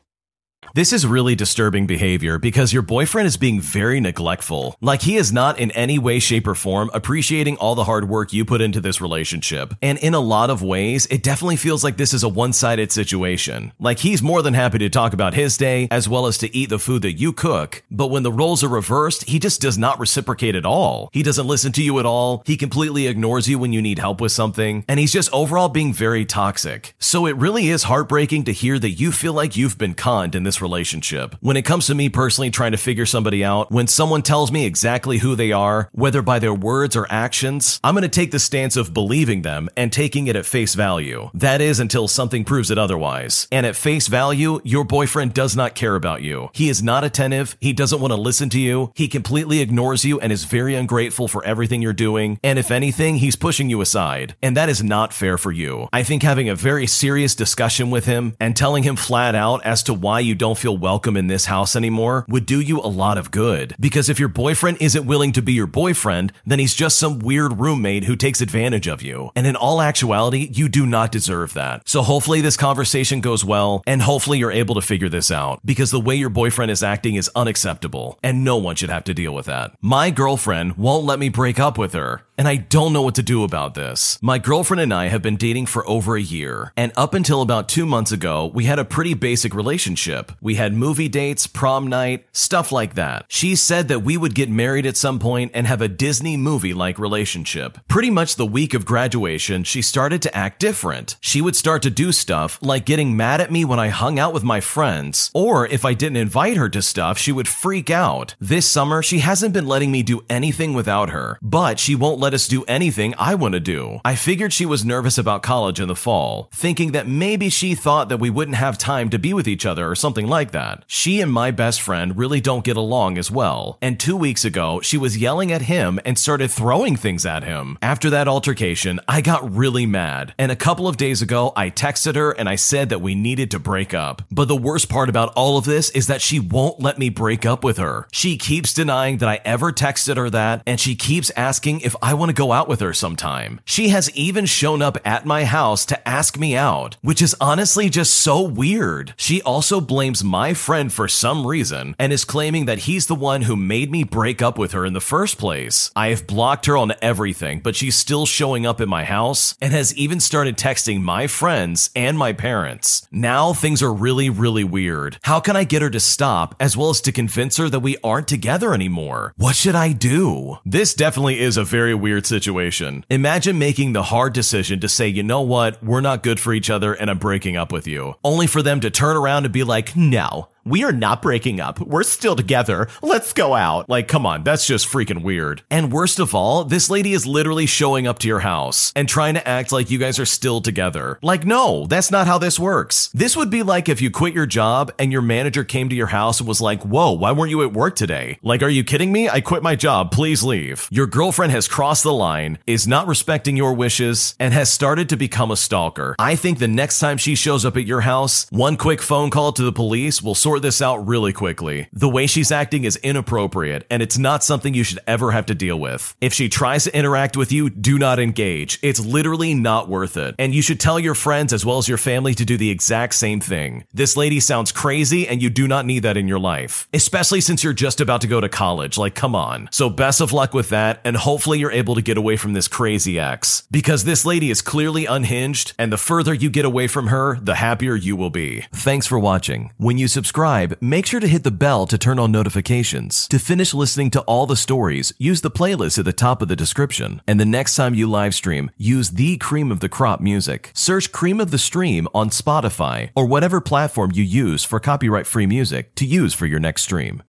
This 0.73 0.93
is 0.93 1.05
really 1.05 1.35
disturbing 1.35 1.85
behavior 1.85 2.39
because 2.39 2.71
your 2.71 2.81
boyfriend 2.81 3.27
is 3.27 3.35
being 3.35 3.59
very 3.59 3.99
neglectful. 3.99 4.77
Like 4.79 5.01
he 5.01 5.17
is 5.17 5.33
not 5.33 5.59
in 5.59 5.69
any 5.71 5.99
way, 5.99 6.19
shape, 6.19 6.47
or 6.47 6.55
form 6.55 6.89
appreciating 6.93 7.57
all 7.57 7.75
the 7.75 7.83
hard 7.83 8.07
work 8.07 8.31
you 8.31 8.45
put 8.45 8.61
into 8.61 8.79
this 8.79 9.01
relationship. 9.01 9.73
And 9.81 9.97
in 9.99 10.13
a 10.13 10.21
lot 10.21 10.49
of 10.49 10.63
ways, 10.63 11.07
it 11.07 11.23
definitely 11.23 11.57
feels 11.57 11.83
like 11.83 11.97
this 11.97 12.13
is 12.13 12.23
a 12.23 12.29
one 12.29 12.53
sided 12.53 12.89
situation. 12.89 13.73
Like 13.79 13.99
he's 13.99 14.21
more 14.21 14.41
than 14.41 14.53
happy 14.53 14.77
to 14.77 14.89
talk 14.89 15.11
about 15.11 15.33
his 15.33 15.57
day 15.57 15.89
as 15.91 16.07
well 16.07 16.25
as 16.25 16.37
to 16.37 16.55
eat 16.55 16.69
the 16.69 16.79
food 16.79 17.01
that 17.01 17.19
you 17.19 17.33
cook. 17.33 17.83
But 17.91 18.07
when 18.07 18.23
the 18.23 18.31
roles 18.31 18.63
are 18.63 18.69
reversed, 18.69 19.27
he 19.27 19.39
just 19.39 19.59
does 19.59 19.77
not 19.77 19.99
reciprocate 19.99 20.55
at 20.55 20.65
all. 20.65 21.09
He 21.11 21.21
doesn't 21.21 21.47
listen 21.47 21.73
to 21.73 21.83
you 21.83 21.99
at 21.99 22.05
all. 22.05 22.43
He 22.45 22.55
completely 22.55 23.07
ignores 23.07 23.49
you 23.49 23.59
when 23.59 23.73
you 23.73 23.81
need 23.81 23.99
help 23.99 24.21
with 24.21 24.31
something. 24.31 24.85
And 24.87 25.01
he's 25.01 25.11
just 25.11 25.33
overall 25.33 25.67
being 25.67 25.91
very 25.91 26.23
toxic. 26.23 26.95
So 26.97 27.25
it 27.25 27.35
really 27.35 27.67
is 27.67 27.83
heartbreaking 27.83 28.45
to 28.45 28.53
hear 28.53 28.79
that 28.79 28.91
you 28.91 29.11
feel 29.11 29.33
like 29.33 29.57
you've 29.57 29.77
been 29.77 29.95
conned 29.95 30.33
in 30.33 30.43
this 30.43 30.50
relationship. 30.59 31.35
When 31.39 31.55
it 31.55 31.65
comes 31.65 31.85
to 31.85 31.93
me 31.93 32.09
personally 32.09 32.49
trying 32.49 32.71
to 32.71 32.77
figure 32.79 33.05
somebody 33.05 33.43
out, 33.43 33.71
when 33.71 33.85
someone 33.85 34.23
tells 34.23 34.51
me 34.51 34.65
exactly 34.65 35.19
who 35.19 35.35
they 35.35 35.51
are, 35.51 35.87
whether 35.91 36.23
by 36.23 36.39
their 36.39 36.53
words 36.53 36.95
or 36.95 37.05
actions, 37.11 37.79
I'm 37.83 37.93
going 37.93 38.01
to 38.01 38.09
take 38.09 38.31
the 38.31 38.39
stance 38.39 38.75
of 38.75 38.91
believing 38.93 39.43
them 39.43 39.69
and 39.77 39.93
taking 39.93 40.25
it 40.25 40.35
at 40.35 40.47
face 40.47 40.73
value. 40.73 41.29
That 41.35 41.61
is 41.61 41.79
until 41.79 42.07
something 42.07 42.43
proves 42.43 42.71
it 42.71 42.79
otherwise. 42.79 43.47
And 43.51 43.67
at 43.67 43.75
face 43.75 44.07
value, 44.07 44.59
your 44.63 44.83
boyfriend 44.83 45.35
does 45.35 45.55
not 45.55 45.75
care 45.75 45.95
about 45.95 46.23
you. 46.23 46.49
He 46.53 46.69
is 46.69 46.81
not 46.81 47.03
attentive. 47.03 47.55
He 47.59 47.73
doesn't 47.73 48.01
want 48.01 48.11
to 48.11 48.19
listen 48.19 48.49
to 48.49 48.59
you. 48.59 48.91
He 48.95 49.07
completely 49.07 49.59
ignores 49.59 50.03
you 50.03 50.19
and 50.19 50.31
is 50.31 50.45
very 50.45 50.73
ungrateful 50.73 51.27
for 51.27 51.45
everything 51.45 51.81
you're 51.81 51.93
doing. 51.93 52.39
And 52.43 52.57
if 52.57 52.71
anything, 52.71 53.17
he's 53.17 53.35
pushing 53.35 53.69
you 53.69 53.81
aside. 53.81 54.35
And 54.41 54.57
that 54.57 54.69
is 54.69 54.83
not 54.83 55.13
fair 55.13 55.37
for 55.37 55.51
you. 55.51 55.87
I 55.93 56.03
think 56.03 56.23
having 56.23 56.49
a 56.49 56.55
very 56.55 56.87
serious 56.87 57.35
discussion 57.35 57.91
with 57.91 58.05
him 58.05 58.35
and 58.39 58.55
telling 58.55 58.83
him 58.83 58.95
flat 58.95 59.35
out 59.35 59.65
as 59.65 59.83
to 59.83 59.93
why 59.93 60.21
you 60.21 60.33
don't 60.41 60.57
feel 60.57 60.75
welcome 60.75 61.15
in 61.15 61.27
this 61.27 61.45
house 61.45 61.75
anymore 61.75 62.25
would 62.27 62.47
do 62.47 62.59
you 62.59 62.79
a 62.79 62.89
lot 62.89 63.19
of 63.19 63.29
good. 63.29 63.75
Because 63.79 64.09
if 64.09 64.19
your 64.19 64.27
boyfriend 64.27 64.79
isn't 64.81 65.05
willing 65.05 65.33
to 65.33 65.41
be 65.43 65.53
your 65.53 65.67
boyfriend, 65.67 66.33
then 66.47 66.57
he's 66.57 66.73
just 66.73 66.97
some 66.97 67.19
weird 67.19 67.59
roommate 67.59 68.05
who 68.05 68.15
takes 68.15 68.41
advantage 68.41 68.87
of 68.87 69.03
you. 69.03 69.29
And 69.35 69.45
in 69.45 69.55
all 69.55 69.83
actuality, 69.83 70.49
you 70.51 70.67
do 70.67 70.87
not 70.87 71.11
deserve 71.11 71.53
that. 71.53 71.87
So 71.87 72.01
hopefully 72.01 72.41
this 72.41 72.57
conversation 72.57 73.21
goes 73.21 73.45
well, 73.45 73.83
and 73.85 74.01
hopefully 74.01 74.39
you're 74.39 74.51
able 74.51 74.73
to 74.73 74.81
figure 74.81 75.09
this 75.09 75.29
out. 75.29 75.59
Because 75.63 75.91
the 75.91 75.99
way 75.99 76.15
your 76.15 76.29
boyfriend 76.29 76.71
is 76.71 76.81
acting 76.81 77.13
is 77.13 77.29
unacceptable, 77.35 78.17
and 78.23 78.43
no 78.43 78.57
one 78.57 78.75
should 78.75 78.89
have 78.89 79.03
to 79.03 79.13
deal 79.13 79.35
with 79.35 79.45
that. 79.45 79.75
My 79.79 80.09
girlfriend 80.09 80.75
won't 80.75 81.05
let 81.05 81.19
me 81.19 81.29
break 81.29 81.59
up 81.59 81.77
with 81.77 81.93
her. 81.93 82.23
And 82.35 82.47
I 82.47 82.55
don't 82.55 82.93
know 82.93 83.03
what 83.03 83.13
to 83.15 83.21
do 83.21 83.43
about 83.43 83.75
this. 83.75 84.17
My 84.19 84.39
girlfriend 84.39 84.81
and 84.81 84.91
I 84.91 85.09
have 85.09 85.21
been 85.21 85.37
dating 85.37 85.67
for 85.67 85.87
over 85.87 86.15
a 86.15 86.21
year, 86.21 86.73
and 86.75 86.91
up 86.95 87.13
until 87.13 87.43
about 87.43 87.69
two 87.69 87.85
months 87.85 88.11
ago, 88.11 88.49
we 88.51 88.65
had 88.65 88.79
a 88.79 88.85
pretty 88.85 89.13
basic 89.13 89.53
relationship. 89.53 90.30
We 90.39 90.55
had 90.55 90.73
movie 90.73 91.09
dates, 91.09 91.47
prom 91.47 91.87
night, 91.87 92.25
stuff 92.31 92.71
like 92.71 92.95
that. 92.95 93.25
She 93.27 93.55
said 93.55 93.87
that 93.87 94.03
we 94.03 94.17
would 94.17 94.35
get 94.35 94.49
married 94.49 94.85
at 94.85 94.97
some 94.97 95.19
point 95.19 95.51
and 95.53 95.67
have 95.67 95.81
a 95.81 95.87
Disney 95.87 96.37
movie 96.37 96.73
like 96.73 96.99
relationship. 96.99 97.77
Pretty 97.87 98.09
much 98.09 98.35
the 98.35 98.45
week 98.45 98.73
of 98.73 98.85
graduation, 98.85 99.63
she 99.63 99.81
started 99.81 100.21
to 100.21 100.35
act 100.35 100.59
different. 100.59 101.17
She 101.19 101.41
would 101.41 101.55
start 101.55 101.81
to 101.83 101.89
do 101.89 102.11
stuff 102.11 102.59
like 102.61 102.85
getting 102.85 103.17
mad 103.17 103.41
at 103.41 103.51
me 103.51 103.65
when 103.65 103.79
I 103.79 103.89
hung 103.89 104.19
out 104.19 104.33
with 104.33 104.43
my 104.43 104.61
friends, 104.61 105.31
or 105.33 105.67
if 105.67 105.83
I 105.85 105.93
didn't 105.93 106.17
invite 106.17 106.57
her 106.57 106.69
to 106.69 106.81
stuff, 106.81 107.17
she 107.17 107.31
would 107.31 107.47
freak 107.47 107.89
out. 107.89 108.35
This 108.39 108.69
summer, 108.69 109.01
she 109.01 109.19
hasn't 109.19 109.53
been 109.53 109.67
letting 109.67 109.91
me 109.91 110.03
do 110.03 110.23
anything 110.29 110.73
without 110.73 111.09
her, 111.09 111.37
but 111.41 111.79
she 111.79 111.95
won't 111.95 112.19
let 112.19 112.33
us 112.33 112.47
do 112.47 112.63
anything 112.67 113.13
I 113.17 113.35
want 113.35 113.53
to 113.53 113.59
do. 113.59 113.99
I 114.05 114.15
figured 114.15 114.53
she 114.53 114.65
was 114.65 114.85
nervous 114.85 115.17
about 115.17 115.43
college 115.43 115.79
in 115.79 115.87
the 115.87 115.95
fall, 115.95 116.49
thinking 116.53 116.91
that 116.91 117.07
maybe 117.07 117.49
she 117.49 117.75
thought 117.75 118.09
that 118.09 118.19
we 118.19 118.29
wouldn't 118.29 118.57
have 118.57 118.77
time 118.77 119.09
to 119.09 119.19
be 119.19 119.33
with 119.33 119.47
each 119.47 119.65
other 119.65 119.89
or 119.89 119.95
something 119.95 120.20
something 120.21 120.29
like 120.29 120.51
that. 120.51 120.83
She 120.87 121.21
and 121.21 121.31
my 121.31 121.51
best 121.51 121.81
friend 121.81 122.17
really 122.17 122.41
don't 122.41 122.63
get 122.63 122.77
along 122.77 123.17
as 123.17 123.31
well. 123.31 123.77
And 123.81 123.99
two 123.99 124.15
weeks 124.15 124.45
ago, 124.45 124.79
she 124.81 124.97
was 124.97 125.17
yelling 125.17 125.51
at 125.51 125.63
him 125.63 125.99
and 126.05 126.17
started 126.17 126.51
throwing 126.51 126.95
things 126.95 127.25
at 127.25 127.43
him. 127.43 127.77
After 127.81 128.11
that 128.11 128.27
altercation, 128.27 128.99
I 129.07 129.21
got 129.21 129.55
really 129.55 129.85
mad. 129.85 130.33
And 130.37 130.51
a 130.51 130.55
couple 130.55 130.87
of 130.87 130.97
days 130.97 131.21
ago, 131.21 131.53
I 131.55 131.71
texted 131.71 132.15
her 132.15 132.31
and 132.31 132.47
I 132.47 132.55
said 132.55 132.89
that 132.89 133.01
we 133.01 133.15
needed 133.15 133.51
to 133.51 133.59
break 133.59 133.93
up. 133.93 134.21
But 134.29 134.47
the 134.47 134.55
worst 134.55 134.89
part 134.89 135.09
about 135.09 135.33
all 135.35 135.57
of 135.57 135.65
this 135.65 135.89
is 135.91 136.07
that 136.07 136.21
she 136.21 136.39
won't 136.39 136.79
let 136.79 136.99
me 136.99 137.09
break 137.09 137.45
up 137.45 137.63
with 137.63 137.77
her. 137.77 138.07
She 138.11 138.37
keeps 138.37 138.73
denying 138.73 139.17
that 139.17 139.29
I 139.29 139.39
ever 139.43 139.71
texted 139.71 140.17
her 140.17 140.29
that, 140.29 140.61
and 140.67 140.79
she 140.79 140.95
keeps 140.95 141.31
asking 141.35 141.81
if 141.81 141.95
I 142.01 142.13
want 142.13 142.29
to 142.29 142.41
go 142.43 142.51
out 142.51 142.67
with 142.67 142.79
her 142.81 142.93
sometime. 142.93 143.59
She 143.65 143.89
has 143.89 144.11
even 144.11 144.45
shown 144.45 144.81
up 144.81 144.97
at 145.03 145.25
my 145.25 145.45
house 145.45 145.85
to 145.87 146.07
ask 146.07 146.37
me 146.37 146.55
out, 146.55 146.97
which 147.01 147.21
is 147.21 147.35
honestly 147.41 147.89
just 147.89 148.13
so 148.13 148.41
weird. 148.41 149.13
She 149.17 149.41
also 149.41 149.81
blames 149.81 150.10
my 150.23 150.53
friend 150.53 150.91
for 150.91 151.07
some 151.07 151.47
reason 151.47 151.95
and 151.97 152.11
is 152.11 152.25
claiming 152.25 152.65
that 152.65 152.79
he's 152.79 153.07
the 153.07 153.15
one 153.15 153.43
who 153.43 153.55
made 153.55 153.89
me 153.89 154.03
break 154.03 154.41
up 154.41 154.57
with 154.57 154.73
her 154.73 154.85
in 154.85 154.91
the 154.91 154.99
first 154.99 155.37
place. 155.37 155.89
I 155.95 156.09
have 156.09 156.27
blocked 156.27 156.65
her 156.65 156.75
on 156.75 156.91
everything, 157.01 157.61
but 157.61 157.75
she's 157.75 157.95
still 157.95 158.25
showing 158.25 158.65
up 158.65 158.81
at 158.81 158.87
my 158.87 159.05
house 159.05 159.55
and 159.61 159.71
has 159.71 159.95
even 159.95 160.19
started 160.19 160.57
texting 160.57 161.01
my 161.01 161.27
friends 161.27 161.89
and 161.95 162.17
my 162.17 162.33
parents. 162.33 163.07
Now 163.11 163.53
things 163.53 163.81
are 163.81 163.93
really, 163.93 164.29
really 164.29 164.63
weird. 164.65 165.17
How 165.23 165.39
can 165.39 165.55
I 165.55 165.63
get 165.63 165.81
her 165.81 165.89
to 165.89 165.99
stop 165.99 166.55
as 166.59 166.75
well 166.75 166.89
as 166.89 166.99
to 167.01 167.11
convince 167.11 167.57
her 167.57 167.69
that 167.69 167.79
we 167.79 167.97
aren't 168.03 168.27
together 168.27 168.73
anymore? 168.73 169.33
What 169.37 169.55
should 169.55 169.75
I 169.75 169.93
do? 169.93 170.57
This 170.65 170.93
definitely 170.93 171.39
is 171.39 171.57
a 171.57 171.63
very 171.63 171.95
weird 171.95 172.25
situation. 172.25 173.05
Imagine 173.09 173.57
making 173.57 173.93
the 173.93 174.03
hard 174.03 174.33
decision 174.33 174.79
to 174.81 174.89
say, 174.89 175.07
you 175.07 175.23
know 175.23 175.41
what, 175.41 175.81
we're 175.83 176.01
not 176.01 176.23
good 176.23 176.39
for 176.39 176.53
each 176.53 176.69
other 176.69 176.93
and 176.93 177.09
I'm 177.09 177.17
breaking 177.17 177.55
up 177.57 177.71
with 177.71 177.87
you, 177.87 178.15
only 178.23 178.47
for 178.47 178.61
them 178.61 178.79
to 178.81 178.89
turn 178.89 179.15
around 179.15 179.45
and 179.45 179.53
be 179.53 179.63
like, 179.63 179.95
no, 180.01 180.49
we 180.63 180.83
are 180.83 180.91
not 180.91 181.21
breaking 181.21 181.59
up. 181.59 181.79
We're 181.79 182.03
still 182.03 182.35
together. 182.35 182.87
Let's 183.01 183.33
go 183.33 183.53
out. 183.55 183.89
Like, 183.89 184.07
come 184.07 184.25
on, 184.25 184.43
that's 184.43 184.67
just 184.67 184.87
freaking 184.87 185.23
weird. 185.23 185.63
And 185.69 185.91
worst 185.91 186.19
of 186.19 186.35
all, 186.35 186.63
this 186.63 186.89
lady 186.89 187.13
is 187.13 187.25
literally 187.25 187.65
showing 187.65 188.07
up 188.07 188.19
to 188.19 188.27
your 188.27 188.41
house 188.41 188.91
and 188.95 189.07
trying 189.07 189.33
to 189.33 189.47
act 189.47 189.71
like 189.71 189.89
you 189.89 189.97
guys 189.97 190.19
are 190.19 190.25
still 190.25 190.61
together. 190.61 191.17
Like, 191.21 191.45
no, 191.45 191.85
that's 191.87 192.11
not 192.11 192.27
how 192.27 192.37
this 192.37 192.59
works. 192.59 193.09
This 193.13 193.35
would 193.35 193.49
be 193.49 193.63
like 193.63 193.89
if 193.89 194.01
you 194.01 194.11
quit 194.11 194.33
your 194.33 194.45
job 194.45 194.91
and 194.99 195.11
your 195.11 195.21
manager 195.21 195.63
came 195.63 195.89
to 195.89 195.95
your 195.95 196.07
house 196.07 196.39
and 196.39 196.47
was 196.47 196.61
like, 196.61 196.83
whoa, 196.83 197.11
why 197.11 197.31
weren't 197.31 197.51
you 197.51 197.63
at 197.63 197.73
work 197.73 197.95
today? 197.95 198.37
Like, 198.43 198.61
are 198.61 198.69
you 198.69 198.83
kidding 198.83 199.11
me? 199.11 199.29
I 199.29 199.41
quit 199.41 199.63
my 199.63 199.75
job. 199.75 200.11
Please 200.11 200.43
leave. 200.43 200.87
Your 200.91 201.07
girlfriend 201.07 201.51
has 201.53 201.67
crossed 201.67 202.03
the 202.03 202.13
line, 202.13 202.59
is 202.67 202.87
not 202.87 203.07
respecting 203.07 203.57
your 203.57 203.73
wishes, 203.73 204.35
and 204.39 204.53
has 204.53 204.71
started 204.71 205.09
to 205.09 205.17
become 205.17 205.51
a 205.51 205.57
stalker. 205.57 206.15
I 206.19 206.35
think 206.35 206.59
the 206.59 206.67
next 206.67 206.99
time 206.99 207.17
she 207.17 207.35
shows 207.35 207.65
up 207.65 207.77
at 207.77 207.87
your 207.87 208.01
house, 208.01 208.47
one 208.51 208.77
quick 208.77 209.01
phone 209.01 209.29
call 209.29 209.51
to 209.53 209.63
the 209.63 209.71
police 209.71 210.21
will 210.21 210.35
sort 210.35 210.50
this 210.59 210.81
out 210.81 211.07
really 211.07 211.33
quickly. 211.33 211.87
The 211.93 212.09
way 212.09 212.27
she's 212.27 212.51
acting 212.51 212.83
is 212.83 212.97
inappropriate, 212.97 213.85
and 213.89 214.01
it's 214.01 214.17
not 214.17 214.43
something 214.43 214.73
you 214.73 214.83
should 214.83 214.99
ever 215.07 215.31
have 215.31 215.45
to 215.47 215.55
deal 215.55 215.79
with. 215.79 216.15
If 216.21 216.33
she 216.33 216.49
tries 216.49 216.85
to 216.85 216.95
interact 216.95 217.37
with 217.37 217.51
you, 217.51 217.69
do 217.69 217.97
not 217.97 218.19
engage. 218.19 218.79
It's 218.81 218.99
literally 218.99 219.53
not 219.53 219.89
worth 219.89 220.17
it. 220.17 220.35
And 220.37 220.53
you 220.53 220.61
should 220.61 220.79
tell 220.79 220.99
your 220.99 221.15
friends 221.15 221.53
as 221.53 221.65
well 221.65 221.77
as 221.77 221.87
your 221.87 221.97
family 221.97 222.33
to 222.35 222.45
do 222.45 222.57
the 222.57 222.69
exact 222.69 223.15
same 223.15 223.39
thing. 223.39 223.85
This 223.93 224.17
lady 224.17 224.39
sounds 224.39 224.71
crazy, 224.71 225.27
and 225.27 225.41
you 225.41 225.49
do 225.49 225.67
not 225.67 225.85
need 225.85 226.03
that 226.03 226.17
in 226.17 226.27
your 226.27 226.39
life, 226.39 226.87
especially 226.93 227.41
since 227.41 227.63
you're 227.63 227.73
just 227.73 228.01
about 228.01 228.21
to 228.21 228.27
go 228.27 228.41
to 228.41 228.49
college. 228.49 228.97
Like, 228.97 229.15
come 229.15 229.35
on. 229.35 229.69
So, 229.71 229.89
best 229.89 230.21
of 230.21 230.33
luck 230.33 230.53
with 230.53 230.69
that, 230.69 231.01
and 231.03 231.15
hopefully 231.15 231.59
you're 231.59 231.71
able 231.71 231.95
to 231.95 232.01
get 232.01 232.17
away 232.17 232.37
from 232.37 232.53
this 232.53 232.67
crazy 232.67 233.19
ex. 233.19 233.63
Because 233.71 234.03
this 234.03 234.25
lady 234.25 234.49
is 234.49 234.61
clearly 234.61 235.05
unhinged, 235.05 235.73
and 235.77 235.91
the 235.91 235.97
further 235.97 236.33
you 236.33 236.49
get 236.49 236.65
away 236.65 236.87
from 236.87 237.07
her, 237.07 237.39
the 237.39 237.55
happier 237.55 237.95
you 237.95 238.15
will 238.15 238.29
be. 238.29 238.65
Thanks 238.71 239.07
for 239.07 239.19
watching. 239.19 239.71
When 239.77 239.97
you 239.97 240.07
subscribe, 240.41 240.75
make 240.81 241.05
sure 241.05 241.19
to 241.19 241.27
hit 241.27 241.43
the 241.43 241.51
bell 241.51 241.85
to 241.85 241.97
turn 241.99 242.17
on 242.17 242.31
notifications. 242.31 243.27
To 243.27 243.37
finish 243.37 243.75
listening 243.75 244.09
to 244.11 244.21
all 244.21 244.47
the 244.47 244.55
stories, 244.55 245.13
use 245.19 245.41
the 245.41 245.51
playlist 245.51 245.99
at 245.99 246.05
the 246.05 246.13
top 246.13 246.41
of 246.41 246.47
the 246.47 246.55
description. 246.55 247.21
And 247.27 247.39
the 247.39 247.45
next 247.45 247.75
time 247.75 247.93
you 247.93 248.09
live 248.09 248.33
stream, 248.33 248.71
use 248.75 249.11
the 249.11 249.37
cream 249.37 249.71
of 249.71 249.81
the 249.81 249.89
crop 249.89 250.19
music. 250.19 250.71
Search 250.73 251.11
Cream 251.11 251.39
of 251.39 251.51
the 251.51 251.59
Stream 251.59 252.07
on 252.13 252.31
Spotify 252.31 253.09
or 253.13 253.27
whatever 253.27 253.61
platform 253.61 254.11
you 254.15 254.23
use 254.23 254.63
for 254.63 254.79
copyright 254.79 255.27
free 255.27 255.45
music 255.45 255.93
to 255.95 256.05
use 256.05 256.33
for 256.33 256.47
your 256.47 256.59
next 256.59 256.81
stream. 256.83 257.19